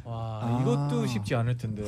와 0.04 0.40
아. 0.42 0.60
이것도 0.64 1.06
쉽지 1.06 1.36
않을 1.36 1.58
텐데. 1.58 1.84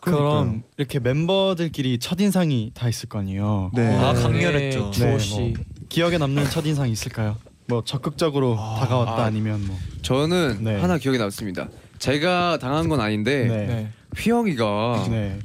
그럼 0.00 0.62
이렇게 0.76 0.98
멤버들끼리 0.98 1.98
첫 1.98 2.20
인상이 2.20 2.72
다 2.74 2.90
있을 2.90 3.08
거 3.08 3.20
아니에요. 3.20 3.70
네. 3.72 3.96
아, 3.96 4.12
네, 4.12 4.22
강렬했죠. 4.22 4.90
주호 4.90 5.12
네, 5.12 5.18
씨. 5.18 5.40
뭐 5.40 5.52
기억에 5.88 6.18
남는 6.18 6.44
첫 6.50 6.66
인상이 6.66 6.92
있을까요? 6.92 7.38
뭐 7.68 7.82
적극적으로 7.84 8.56
다가왔다 8.56 9.22
아. 9.22 9.24
아니면 9.24 9.66
뭐. 9.66 9.78
저는 10.02 10.58
네. 10.60 10.78
하나 10.78 10.98
기억에 10.98 11.16
남습니다. 11.16 11.68
제가 12.10 12.58
당한 12.60 12.88
건 12.88 13.00
아닌데 13.00 13.44
네. 13.46 13.66
네. 13.66 13.88
휘영이가 14.16 15.06
네. 15.10 15.38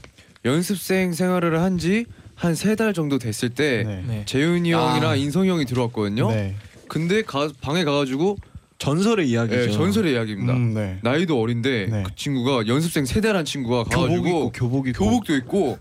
연습생 0.45 1.13
생활을 1.13 1.61
한지 1.61 2.05
한 2.33 2.53
세 2.55 2.75
달 2.75 2.93
정도 2.93 3.17
됐을 3.19 3.49
때 3.49 3.83
네. 3.85 4.03
네. 4.07 4.23
재윤이 4.25 4.71
형이랑 4.71 5.11
아. 5.11 5.15
인성이 5.15 5.49
형이 5.49 5.65
들어왔거든요. 5.65 6.29
네. 6.31 6.55
근데 6.87 7.21
가, 7.21 7.49
방에 7.61 7.83
가가지고 7.83 8.37
전설의 8.77 9.29
이야기죠. 9.29 9.61
예, 9.61 9.71
전설의 9.71 10.13
이야기입니다. 10.13 10.53
음, 10.53 10.73
네. 10.73 10.99
나이도 11.01 11.39
어린데 11.39 11.87
네. 11.89 12.03
그 12.03 12.13
친구가 12.15 12.67
연습생 12.67 13.05
세대란 13.05 13.45
친구가 13.45 13.85
교복 13.85 13.91
가가지고 13.95 14.27
입고 14.27 14.51
교복 14.51 14.87
입고 14.87 15.05
교복도 15.05 15.35
입고 15.35 15.77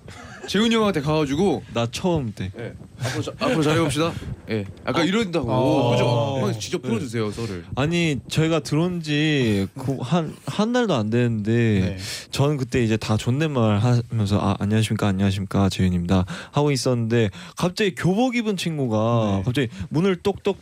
재훈이 0.46 0.74
형한테 0.74 1.00
가가지고 1.00 1.62
나 1.72 1.86
처음 1.90 2.32
때 2.32 2.50
예, 2.58 2.74
앞으로 3.00 3.22
자, 3.22 3.32
앞으로 3.38 3.62
잘해봅시다. 3.62 4.12
예, 4.50 4.64
약간 4.86 5.06
이런다고 5.06 5.50
어. 5.50 5.90
그죠? 5.90 6.38
형 6.40 6.58
직접 6.58 6.82
풀어주세요 6.82 7.30
썰을. 7.30 7.64
아니 7.76 8.20
저희가 8.28 8.60
들어온 8.60 9.02
지한한 9.02 10.36
한 10.46 10.72
달도 10.72 10.94
안 10.94 11.10
됐는데 11.10 11.52
네. 11.52 11.98
저는 12.30 12.56
그때 12.56 12.82
이제 12.82 12.96
다 12.96 13.16
존댓말 13.16 13.78
하면서 13.78 14.38
아 14.40 14.56
안녕하십니까 14.58 15.08
안녕하십니까 15.08 15.68
재윤입니다 15.68 16.24
하고 16.52 16.70
있었는데 16.70 17.30
갑자기 17.56 17.94
교복 17.94 18.36
입은 18.36 18.56
친구가 18.56 19.36
네. 19.38 19.42
갑자기 19.44 19.68
문을 19.88 20.16
똑똑 20.16 20.58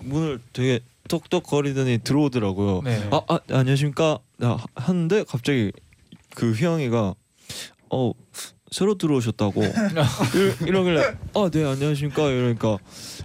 문을 0.00 0.40
되게 0.52 0.80
똑똑 1.08 1.42
거리더니 1.42 1.98
들어오더라고요. 2.02 2.82
네. 2.84 3.08
아, 3.10 3.20
아 3.28 3.38
안녕하십니까 3.50 4.18
나 4.36 4.58
하는데 4.74 5.24
갑자기 5.24 5.70
그 6.34 6.52
휘영이가 6.52 7.14
어 7.90 8.12
새로 8.74 8.96
들어오셨다고 8.98 9.62
이러, 10.34 10.66
이러길래 10.66 11.00
아 11.36 11.48
네 11.48 11.64
안녕하십니까 11.64 12.28
이러니까 12.28 12.76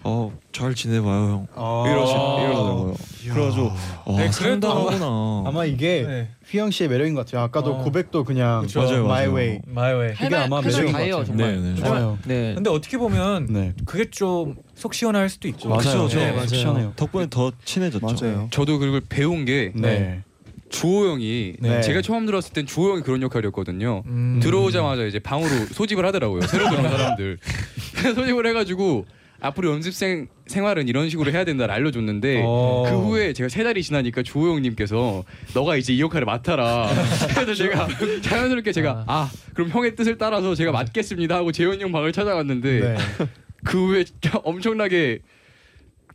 어잘 0.03 0.75
지내봐요 0.75 1.15
형 1.15 1.47
어. 1.55 1.85
이러시 1.87 2.13
이러더라고요. 2.13 2.93
그래가지고 3.33 3.71
어, 4.05 4.17
네, 4.17 4.29
그래도 4.29 4.69
상당하구나. 4.69 5.43
아마 5.47 5.65
이게 5.65 6.03
네. 6.07 6.29
휘영 6.47 6.69
씨의 6.69 6.89
매력인 6.89 7.15
것 7.15 7.25
같아요. 7.25 7.41
아까도 7.43 7.73
어. 7.75 7.83
고백도 7.83 8.23
그냥 8.25 8.61
그쵸. 8.61 8.81
맞아요, 8.81 8.99
My 9.05 9.07
맞아요. 9.27 9.33
Way. 9.35 9.59
마이웨이. 9.65 10.13
그게 10.13 10.35
아마 10.35 10.61
매력인 10.61 10.85
다것 10.91 11.01
해요, 11.01 11.17
같아요. 11.17 11.25
정말. 11.25 11.61
네, 11.61 11.69
네. 11.73 11.75
좋아요. 11.75 12.17
네. 12.25 12.53
근데 12.53 12.69
어떻게 12.69 12.97
보면 12.99 13.47
네. 13.49 13.73
그게 13.85 14.09
좀 14.09 14.55
속 14.75 14.93
시원할 14.93 15.27
수도 15.29 15.47
있고. 15.49 15.67
맞아요. 15.67 16.03
그쵸, 16.05 16.19
네, 16.19 16.31
맞아요. 16.31 16.47
시원해요. 16.47 16.93
덕분에 16.95 17.27
더 17.29 17.51
친해졌죠. 17.65 18.05
맞아요. 18.05 18.47
저도 18.51 18.79
그걸 18.79 19.01
배운 19.09 19.43
게 19.43 19.73
네. 19.75 20.23
주호 20.69 21.07
형이 21.07 21.53
네. 21.59 21.81
제가 21.81 22.01
처음 22.01 22.25
들어왔을 22.25 22.53
땐 22.53 22.65
주호 22.65 22.91
형이 22.91 23.01
그런 23.01 23.21
역할이었거든요. 23.21 24.03
음. 24.05 24.39
들어오자마자 24.41 25.03
이제 25.03 25.19
방으로 25.19 25.49
소집을 25.71 26.05
하더라고요. 26.05 26.41
새로 26.41 26.69
들어온 26.69 26.89
사람들 26.89 27.37
소집을 28.15 28.45
해가지고 28.47 29.05
앞으로 29.41 29.71
연습생 29.71 30.27
생활은 30.47 30.87
이런 30.87 31.09
식으로 31.09 31.31
해야 31.31 31.45
된다를 31.45 31.73
알려줬는데 31.73 32.43
어. 32.45 32.85
그 32.89 32.97
후에 32.97 33.33
제가 33.33 33.47
세 33.49 33.63
달이 33.63 33.83
지나니까 33.83 34.21
주호 34.23 34.49
형님께서 34.49 35.23
너가 35.53 35.77
이제 35.77 35.93
이 35.93 36.01
역할을 36.01 36.25
맡아라. 36.25 36.89
그래서 37.35 37.55
제가 37.55 37.87
자연스럽게 38.21 38.71
제가 38.71 39.05
아 39.07 39.31
그럼 39.53 39.69
형의 39.69 39.95
뜻을 39.95 40.17
따라서 40.17 40.55
제가 40.55 40.71
맡겠습니다 40.71 41.35
하고 41.35 41.51
재현이 41.51 41.83
형 41.83 41.91
방을 41.91 42.11
찾아갔는데 42.11 42.79
네. 42.79 42.97
그 43.63 43.87
후에 43.87 44.05
엄청나게 44.43 45.19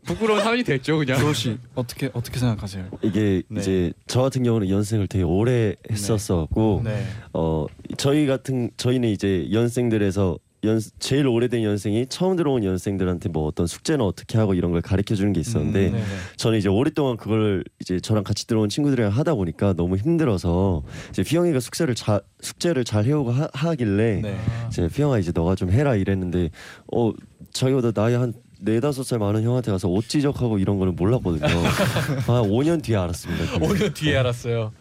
부끄러운 0.04 0.40
상황이 0.40 0.62
됐죠 0.62 0.98
그냥. 0.98 1.18
주호 1.18 1.32
씨 1.32 1.58
어떻게 1.74 2.10
어떻게 2.12 2.38
생각하세요? 2.38 2.86
이게 3.02 3.42
네. 3.48 3.60
이제 3.60 3.92
저 4.06 4.22
같은 4.22 4.42
경우는 4.42 4.68
연습생을 4.68 5.06
되게 5.08 5.24
오래 5.24 5.74
했었었고 5.90 6.82
네. 6.84 7.04
어 7.32 7.66
저희 7.96 8.26
같은 8.26 8.70
저희는 8.76 9.08
이제 9.08 9.48
연생들에서 9.52 10.38
연 10.64 10.80
제일 10.98 11.26
오래된 11.26 11.62
연생이 11.62 12.06
처음 12.08 12.36
들어온 12.36 12.64
연생들한테 12.64 13.28
뭐 13.28 13.46
어떤 13.46 13.66
숙제는 13.66 14.04
어떻게 14.04 14.38
하고 14.38 14.54
이런 14.54 14.72
걸 14.72 14.80
가르쳐 14.80 15.14
주는 15.14 15.32
게 15.32 15.40
있었는데 15.40 15.88
음, 15.88 15.92
네, 15.92 15.98
네. 15.98 16.04
저는 16.36 16.58
이제 16.58 16.68
오랫동안 16.68 17.16
그걸 17.16 17.64
이제 17.80 18.00
저랑 18.00 18.24
같이 18.24 18.46
들어온 18.46 18.68
친구들이랑 18.68 19.12
하다 19.12 19.34
보니까 19.34 19.74
너무 19.74 19.96
힘들어서 19.96 20.82
이제 21.10 21.22
휘영이가 21.22 21.60
숙제를 21.60 21.94
자, 21.94 22.20
숙제를 22.40 22.84
잘 22.84 23.04
해오고 23.04 23.30
하, 23.30 23.48
하길래 23.52 24.20
네. 24.22 24.38
이제 24.68 24.88
휘영아 24.90 25.18
이제 25.18 25.32
너가 25.34 25.54
좀 25.54 25.70
해라 25.70 25.96
이랬는데 25.96 26.50
어 26.92 27.12
자기보다 27.52 27.92
나이 27.92 28.14
한 28.14 28.32
네다섯 28.60 29.04
살 29.06 29.18
많은 29.18 29.42
형한테 29.42 29.70
가서 29.70 29.88
옷 29.88 30.08
지적하고 30.08 30.58
이런 30.58 30.78
거는 30.78 30.96
몰랐거든요. 30.96 31.46
아 32.26 32.42
5년 32.42 32.82
뒤에 32.82 32.96
알았습니다. 32.96 33.52
그걸. 33.52 33.68
5년 33.70 33.94
뒤에 33.94 34.16
알았어요. 34.16 34.72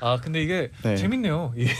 아 0.00 0.18
근데 0.22 0.42
이게 0.42 0.70
네. 0.82 0.96
재밌네요. 0.96 1.52
이게 1.56 1.70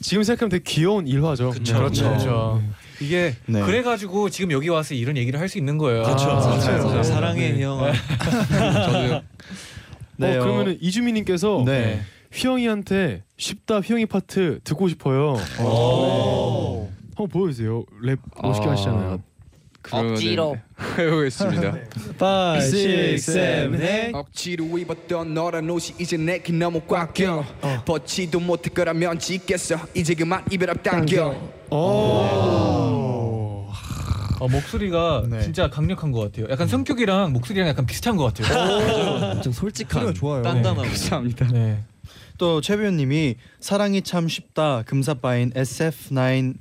지금 0.00 0.22
생각하면 0.22 0.50
되게 0.50 0.62
귀여운 0.66 1.06
일화죠. 1.06 1.50
그렇죠. 1.50 1.74
그렇죠. 2.04 2.62
이게 3.00 3.34
네. 3.46 3.62
그래가지고 3.62 4.30
지금 4.30 4.52
여기 4.52 4.68
와서 4.68 4.94
이런 4.94 5.16
얘기를 5.16 5.38
할 5.40 5.48
수 5.48 5.58
있는 5.58 5.78
거예요. 5.78 6.02
그렇죠. 6.04 6.30
아, 6.30 6.34
맞아요. 6.56 6.84
맞아요. 6.84 7.02
사랑해 7.02 7.52
네. 7.52 7.62
형아. 7.62 7.92
저도요. 8.86 9.22
네, 10.16 10.36
어, 10.36 10.40
어, 10.40 10.44
그러면은 10.44 10.78
이주민님께서 10.80 11.62
네. 11.66 12.00
휘영이한테 12.32 13.22
쉽다 13.36 13.80
휘영이 13.80 14.06
파트 14.06 14.60
듣고 14.64 14.88
싶어요. 14.88 15.34
오. 15.60 16.88
한번 17.16 17.28
보여주세요. 17.28 17.84
랩 18.02 18.18
멋있게 18.42 18.68
아, 18.68 18.72
하시잖아요. 18.72 19.22
억지로. 19.90 20.56
해보겠습니다. 20.98 21.74
5, 22.20 22.56
6, 22.56 23.18
7, 23.18 23.70
8 23.72 24.10
억지로 24.14 24.78
입었던 24.78 25.34
너란 25.34 25.68
옷이 25.70 25.94
이제 25.98 26.16
내게 26.16 26.52
너무 26.52 26.80
꽉 26.82 27.12
껴. 27.14 27.44
벗지도 27.84 28.40
못할 28.40 28.72
거라면 28.72 29.18
짓겠어. 29.18 29.76
이제 29.94 30.14
그만 30.14 30.44
이별 30.50 30.74
당겨. 30.82 31.34
어, 34.42 34.48
목소리가 34.48 35.24
네. 35.28 35.40
진짜 35.40 35.70
강력한 35.70 36.10
것 36.10 36.20
같아요. 36.20 36.46
약간 36.50 36.66
성격이랑 36.66 37.32
목소리랑 37.32 37.68
약간 37.68 37.86
비슷한 37.86 38.16
것 38.16 38.34
같아요. 38.34 39.30
엄청 39.34 39.52
솔직한 39.52 40.12
좋아요. 40.14 40.42
단단하고 40.42 40.82
감사합니다. 40.82 41.46
네. 41.52 41.78
또 42.38 42.60
최비현님이 42.60 43.36
사랑이 43.60 44.02
참 44.02 44.26
쉽다 44.28 44.82
금사빠인 44.84 45.50
SF9 45.52 46.54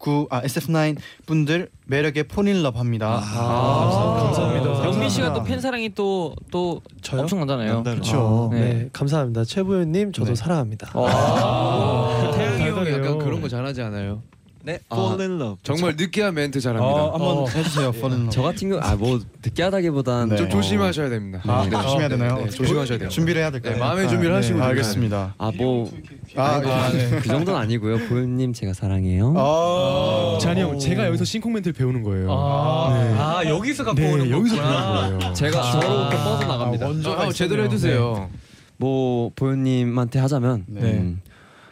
구아 0.00 0.40
SF9 0.42 0.96
분들 1.26 1.68
매력에 1.86 2.22
폰일럽합니다. 2.22 3.20
아, 3.22 4.22
감사합니다. 4.24 4.84
영민 4.86 5.08
씨가 5.10 5.34
또 5.34 5.44
팬 5.44 5.60
사랑이 5.60 5.90
또 5.94 6.34
또 6.50 6.80
저요? 7.02 7.20
엄청나잖아요. 7.22 7.82
그렇죠. 7.82 8.48
네. 8.52 8.60
네. 8.60 8.88
감사합니다. 8.92 9.44
최부현님 9.44 10.12
저도 10.12 10.30
네. 10.30 10.34
사랑합니다. 10.34 10.90
와. 10.98 12.30
태양이 12.34 12.62
형이 12.62 12.74
달달해요. 12.74 13.04
약간 13.04 13.18
그런 13.18 13.40
거 13.42 13.48
잘하지 13.48 13.82
않아요? 13.82 14.22
네. 14.62 14.78
Fall 14.92 15.20
in 15.20 15.40
love. 15.40 15.56
정말 15.62 15.94
느끼한 15.96 16.34
멘트 16.34 16.60
잘합니다. 16.60 16.86
어, 16.86 17.12
한번 17.12 17.38
어. 17.38 17.48
해주세요. 17.48 17.92
폰일럽. 17.92 18.30
저 18.30 18.42
같은 18.42 18.68
경우 18.68 18.80
아뭐 18.82 19.20
느끼하다기보단 19.42 20.28
네. 20.28 20.36
좀 20.36 20.50
조심하셔야 20.50 21.08
됩니다. 21.08 21.40
아, 21.46 21.64
네, 21.64 21.70
조심해야 21.70 22.08
되나요? 22.08 22.36
네, 22.36 22.44
네, 22.44 22.50
조심하셔야 22.50 22.98
돼요. 22.98 23.08
준비를 23.08 23.40
해야 23.40 23.50
될까요? 23.50 23.74
네, 23.74 23.78
마음의 23.78 24.08
준비를 24.08 24.34
아, 24.34 24.38
하시고 24.38 24.58
네, 24.58 24.62
좀 24.62 24.68
알겠습니다. 24.68 25.34
아뭐 25.38 25.90
아, 26.36 26.60
그 26.60 27.22
정도는 27.26 27.58
아니고요. 27.58 28.08
보현님 28.08 28.52
제가 28.52 28.74
사랑해요. 28.74 29.34
아, 29.36 30.38
잔이 30.40 30.60
형 30.60 30.78
제가 30.78 31.06
여기서 31.06 31.24
싱콩 31.24 31.54
멘트를 31.54 31.72
배우는 31.72 32.02
거예요. 32.02 32.28
아, 32.30 32.90
네. 33.02 33.14
아 33.18 33.42
여기서 33.48 33.84
갖고 33.84 34.00
네, 34.00 34.12
오는 34.12 34.30
여기서. 34.30 34.56
배우는 34.56 35.18
거예요. 35.18 35.32
제가 35.34 35.58
아. 35.58 35.72
저로부터 35.80 36.24
뻗어 36.24 36.46
나갑니다. 36.46 36.86
아, 37.16 37.32
제대로 37.32 37.64
해주세요. 37.64 38.28
뭐 38.76 39.30
보현님한테 39.36 40.18
하자면 40.18 40.64
네. 40.66 40.80
음, 40.80 41.20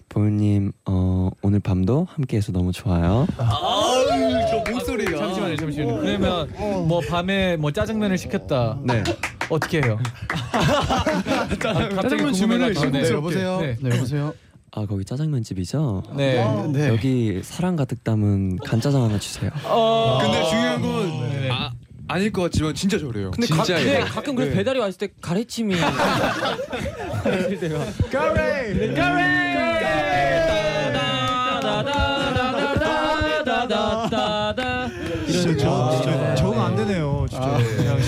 보현님 0.09 0.73
어, 0.87 1.31
오늘 1.43 1.61
밤도 1.61 2.07
함께해서 2.11 2.53
너무 2.53 2.73
좋아요. 2.73 3.27
저 3.37 4.73
목소리가. 4.73 5.19
잠시만요, 5.19 5.57
잠시만요. 5.57 6.01
그러면 6.01 6.89
뭐 6.89 7.01
밤에 7.01 7.57
뭐 7.57 7.71
짜장면을 7.71 8.19
시켰다. 8.19 8.79
네. 8.83 9.03
어떻게 9.49 9.83
해요? 9.83 9.99
아, 10.53 11.49
짜장면 12.03 12.33
주문을. 12.33 12.75
네, 12.93 13.11
여보세요. 13.11 13.61
네. 13.61 13.77
네, 13.81 13.97
여보세요. 13.97 14.35
아 14.73 14.85
거기 14.87 15.05
짜장면 15.05 15.43
집이죠? 15.43 16.03
네. 16.17 16.45
네. 16.73 16.89
여기 16.89 17.41
사랑 17.43 17.77
가득 17.77 18.05
담은 18.05 18.59
간짜장 18.59 19.03
하나 19.03 19.19
주세요. 19.19 19.51
어... 19.65 20.19
근데 20.21 20.45
중요한 20.45 20.83
건 20.83 21.31
네. 21.31 21.49
아, 21.51 21.71
아닐 22.07 22.31
것 22.31 22.43
같지만 22.43 22.75
진짜 22.75 22.99
저래요. 22.99 23.31
근데, 23.31 23.47
가, 23.47 23.63
진짜 23.63 23.83
근데 23.83 24.01
가끔 24.01 24.35
그래서 24.35 24.51
네. 24.51 24.59
배달이 24.59 24.79
왔을 24.79 24.99
때 24.99 25.09
가래침이 25.21 25.75
이런 25.75 25.91
안 36.89 36.95
되네요. 36.95 37.27
진짜 37.29 37.45
아. 37.45 38.01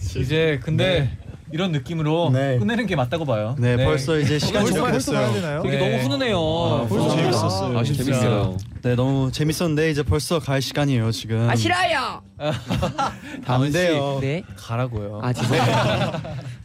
씨. 0.00 0.20
이제 0.20 0.60
근데 0.62 1.10
이런 1.54 1.70
느낌으로 1.70 2.30
네. 2.32 2.58
끝내는 2.58 2.86
게 2.86 2.96
맞다고 2.96 3.24
봐요. 3.24 3.54
네, 3.60 3.76
벌써 3.76 4.18
이제 4.18 4.40
시간이 4.40 4.70
벌써 4.70 4.74
좀 4.76 4.90
벌써 4.90 5.12
가야 5.12 5.26
됐어요. 5.28 5.40
되나요? 5.40 5.62
네. 5.62 5.78
너무 5.78 6.02
훈훈해요. 6.02 6.36
아, 6.36 6.86
벌써 6.88 7.12
아, 7.12 7.16
재밌었어요. 7.16 7.78
아, 7.78 7.84
진짜. 7.84 8.02
재밌어요. 8.02 8.56
네, 8.82 8.96
너무 8.96 9.30
재밌었는데 9.30 9.88
이제 9.88 10.02
벌써 10.02 10.40
갈 10.40 10.60
시간이에요 10.60 11.12
지금. 11.12 11.48
아 11.48 11.54
싫어요. 11.54 12.22
안 13.46 13.70
돼요. 13.70 14.18
네. 14.20 14.42
가라고요. 14.56 15.20
아 15.22 15.32
죄송해요. 15.32 16.12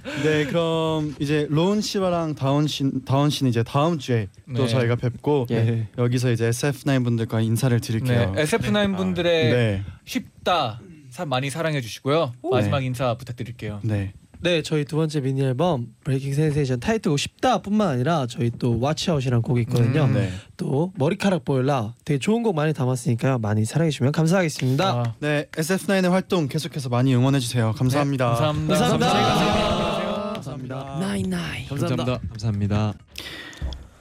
네, 0.24 0.46
그럼 0.46 1.16
이제 1.20 1.46
로운 1.52 1.82
씨랑 1.82 2.34
다운 2.34 2.68
씨, 2.68 2.84
다운 3.06 3.30
씨는 3.30 3.52
이제 3.52 3.62
다음 3.62 4.00
주에 4.00 4.28
또 4.56 4.64
네. 4.64 4.68
저희가 4.68 4.96
뵙고 4.96 5.46
예. 5.52 5.88
여기서 6.00 6.32
이제 6.32 6.50
SF9 6.50 7.04
분들과 7.04 7.42
인사를 7.42 7.80
드릴게요. 7.80 8.32
네, 8.36 8.44
SF9 8.44 8.98
분들의 8.98 9.54
네, 9.54 9.84
쉽다 10.06 10.80
사, 11.20 11.26
많이 11.26 11.50
사랑해 11.50 11.82
주시고요. 11.82 12.32
마지막 12.50 12.82
인사 12.84 13.14
부탁드릴게요. 13.16 13.82
네. 13.84 14.14
네, 14.42 14.62
저희 14.62 14.86
두 14.86 14.96
번째 14.96 15.20
미니 15.20 15.42
앨범 15.42 15.88
Breaking 16.06 16.34
Sensation 16.34 16.80
타이틀곡 16.80 17.20
쉽다뿐만 17.20 17.90
아니라 17.90 18.26
저희 18.26 18.50
또 18.58 18.80
Watch 18.80 19.01
Out이라는 19.01 19.42
곡이 19.42 19.64
있거든요. 19.64 20.06
음, 20.06 20.14
네. 20.14 20.32
또 20.56 20.94
머리카락 20.96 21.44
보일라 21.44 21.94
되게 22.06 22.20
좋은 22.20 22.42
곡 22.42 22.56
많이 22.56 22.74
담았으니까요. 22.74 23.40
많이 23.40 23.66
사랑해 23.66 23.92
주시면 23.92 24.14
감사하겠습니다. 24.14 24.86
아, 24.90 25.14
네, 25.20 25.46
SF9의 25.52 26.10
활동 26.10 26.48
계속해서 26.48 26.88
많이 26.88 27.14
응원해 27.14 27.40
주세요. 27.42 27.74
감사합니다. 27.74 28.28
감사합니다. 28.28 28.78
감사합니다. 28.80 30.34
감사합니다. 30.36 30.98
나인 31.02 31.30
나인. 31.30 31.68
감사합니다. 31.68 32.20
감사합니다. 32.30 32.94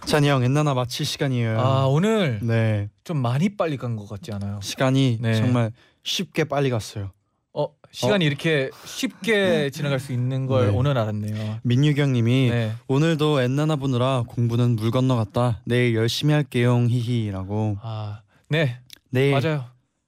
찬이 0.07 0.27
형, 0.29 0.43
엔나나 0.45 0.73
마칠 0.73 1.05
시간이에요. 1.05 1.61
아 1.61 1.85
오늘 1.87 2.39
네, 2.43 2.89
좀 3.05 3.19
많이 3.19 3.51
빨리 3.57 3.77
간 3.77 3.97
것 3.97 4.09
같지 4.09 4.33
않아요? 4.33 4.59
시간이 4.63 5.19
네. 5.21 5.35
정말 5.35 5.71
쉽게 6.05 6.45
빨리 6.45 6.71
갔어요. 6.71 7.11
어 7.55 7.69
시간이 7.91 8.25
이렇게 8.25 8.71
쉽게 8.85 9.71
지나갈 9.71 9.99
수 9.99 10.13
있는 10.13 10.47
걸 10.47 10.67
네. 10.69 10.73
오늘 10.73 10.97
알았네요. 10.99 11.61
민유경님이 11.63 12.51
네. 12.51 12.73
오늘도 12.87 13.41
엔나나 13.41 13.77
보느라 13.77 14.25
공부는 14.29 14.77
물 14.77 14.91
건너 14.91 15.17
갔다. 15.17 15.61
내일 15.65 15.95
열심히 15.95 16.35
할게요. 16.35 16.79
히히라고. 16.89 17.79
아, 17.83 18.21
네 18.49 18.79
내일 19.11 19.33
맞아요. 19.33 19.65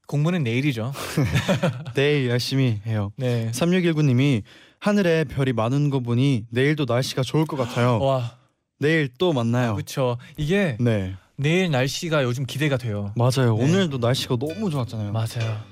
공부는 0.06 0.42
내일이죠. 0.42 0.92
내일 1.94 2.28
열심히 2.28 2.80
해요. 2.86 3.12
네. 3.16 3.50
3619님이 3.52 4.42
하늘에 4.80 5.24
별이 5.24 5.52
많은 5.52 5.90
거 5.90 6.00
보니 6.00 6.46
내일도 6.50 6.84
날씨가 6.84 7.22
좋을 7.22 7.46
것 7.46 7.56
같아요. 7.56 7.98
와, 8.00 8.36
내일 8.78 9.08
또 9.18 9.32
만나요. 9.32 9.74
그렇죠. 9.74 10.16
이게 10.36 10.76
네, 10.80 11.14
내일 11.36 11.70
날씨가 11.70 12.24
요즘 12.24 12.44
기대가 12.44 12.76
돼요. 12.76 13.12
맞아요. 13.14 13.56
네. 13.56 13.64
오늘도 13.64 13.98
날씨가 13.98 14.36
너무 14.36 14.70
좋았잖아요. 14.70 15.12
맞아요. 15.12 15.62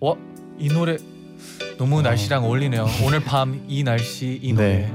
와, 0.00 0.14
이 0.58 0.68
노래 0.68 0.96
너무 1.78 1.98
어. 1.98 2.02
날씨랑 2.02 2.44
어울리네요. 2.44 2.86
오늘 3.04 3.20
밤 3.20 3.64
이 3.68 3.82
날씨 3.82 4.38
이 4.42 4.52
노래. 4.52 4.90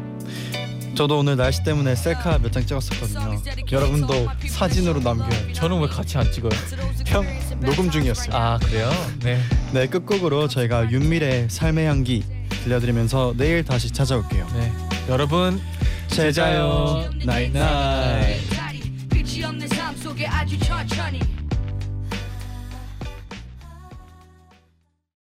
저도 0.96 1.20
오늘 1.20 1.36
날씨 1.36 1.62
때문에 1.64 1.94
셀카 1.96 2.40
몇 2.40 2.52
장 2.52 2.66
찍었었거든요. 2.66 3.42
여러분도 3.72 4.28
사진으로 4.48 5.02
남겨요. 5.02 5.54
저는 5.54 5.82
왜 5.82 5.88
같이 5.88 6.18
안 6.18 6.32
찍어요? 6.32 6.52
형 7.06 7.26
녹음 7.60 7.90
중이었어요. 7.92 8.36
아 8.36 8.58
그래요? 8.60 8.90
네. 9.22 9.40
네 9.74 9.88
끝곡으로 9.88 10.48
저희가 10.48 10.90
윤미래의 10.92 11.50
삶의 11.50 11.86
향기 11.86 12.24
들려드리면서 12.64 13.34
내일 13.38 13.64
다시 13.66 13.92
찾아올게요. 13.92 14.48
네. 14.56 14.72
여러분 15.10 15.60
제자요 16.08 17.10
나잇나잇. 17.26 18.40
빛이 19.12 19.44
없는 19.44 19.68
삶 19.68 19.96
속에 19.98 20.26
아주 20.28 20.58
천천히 20.60 21.20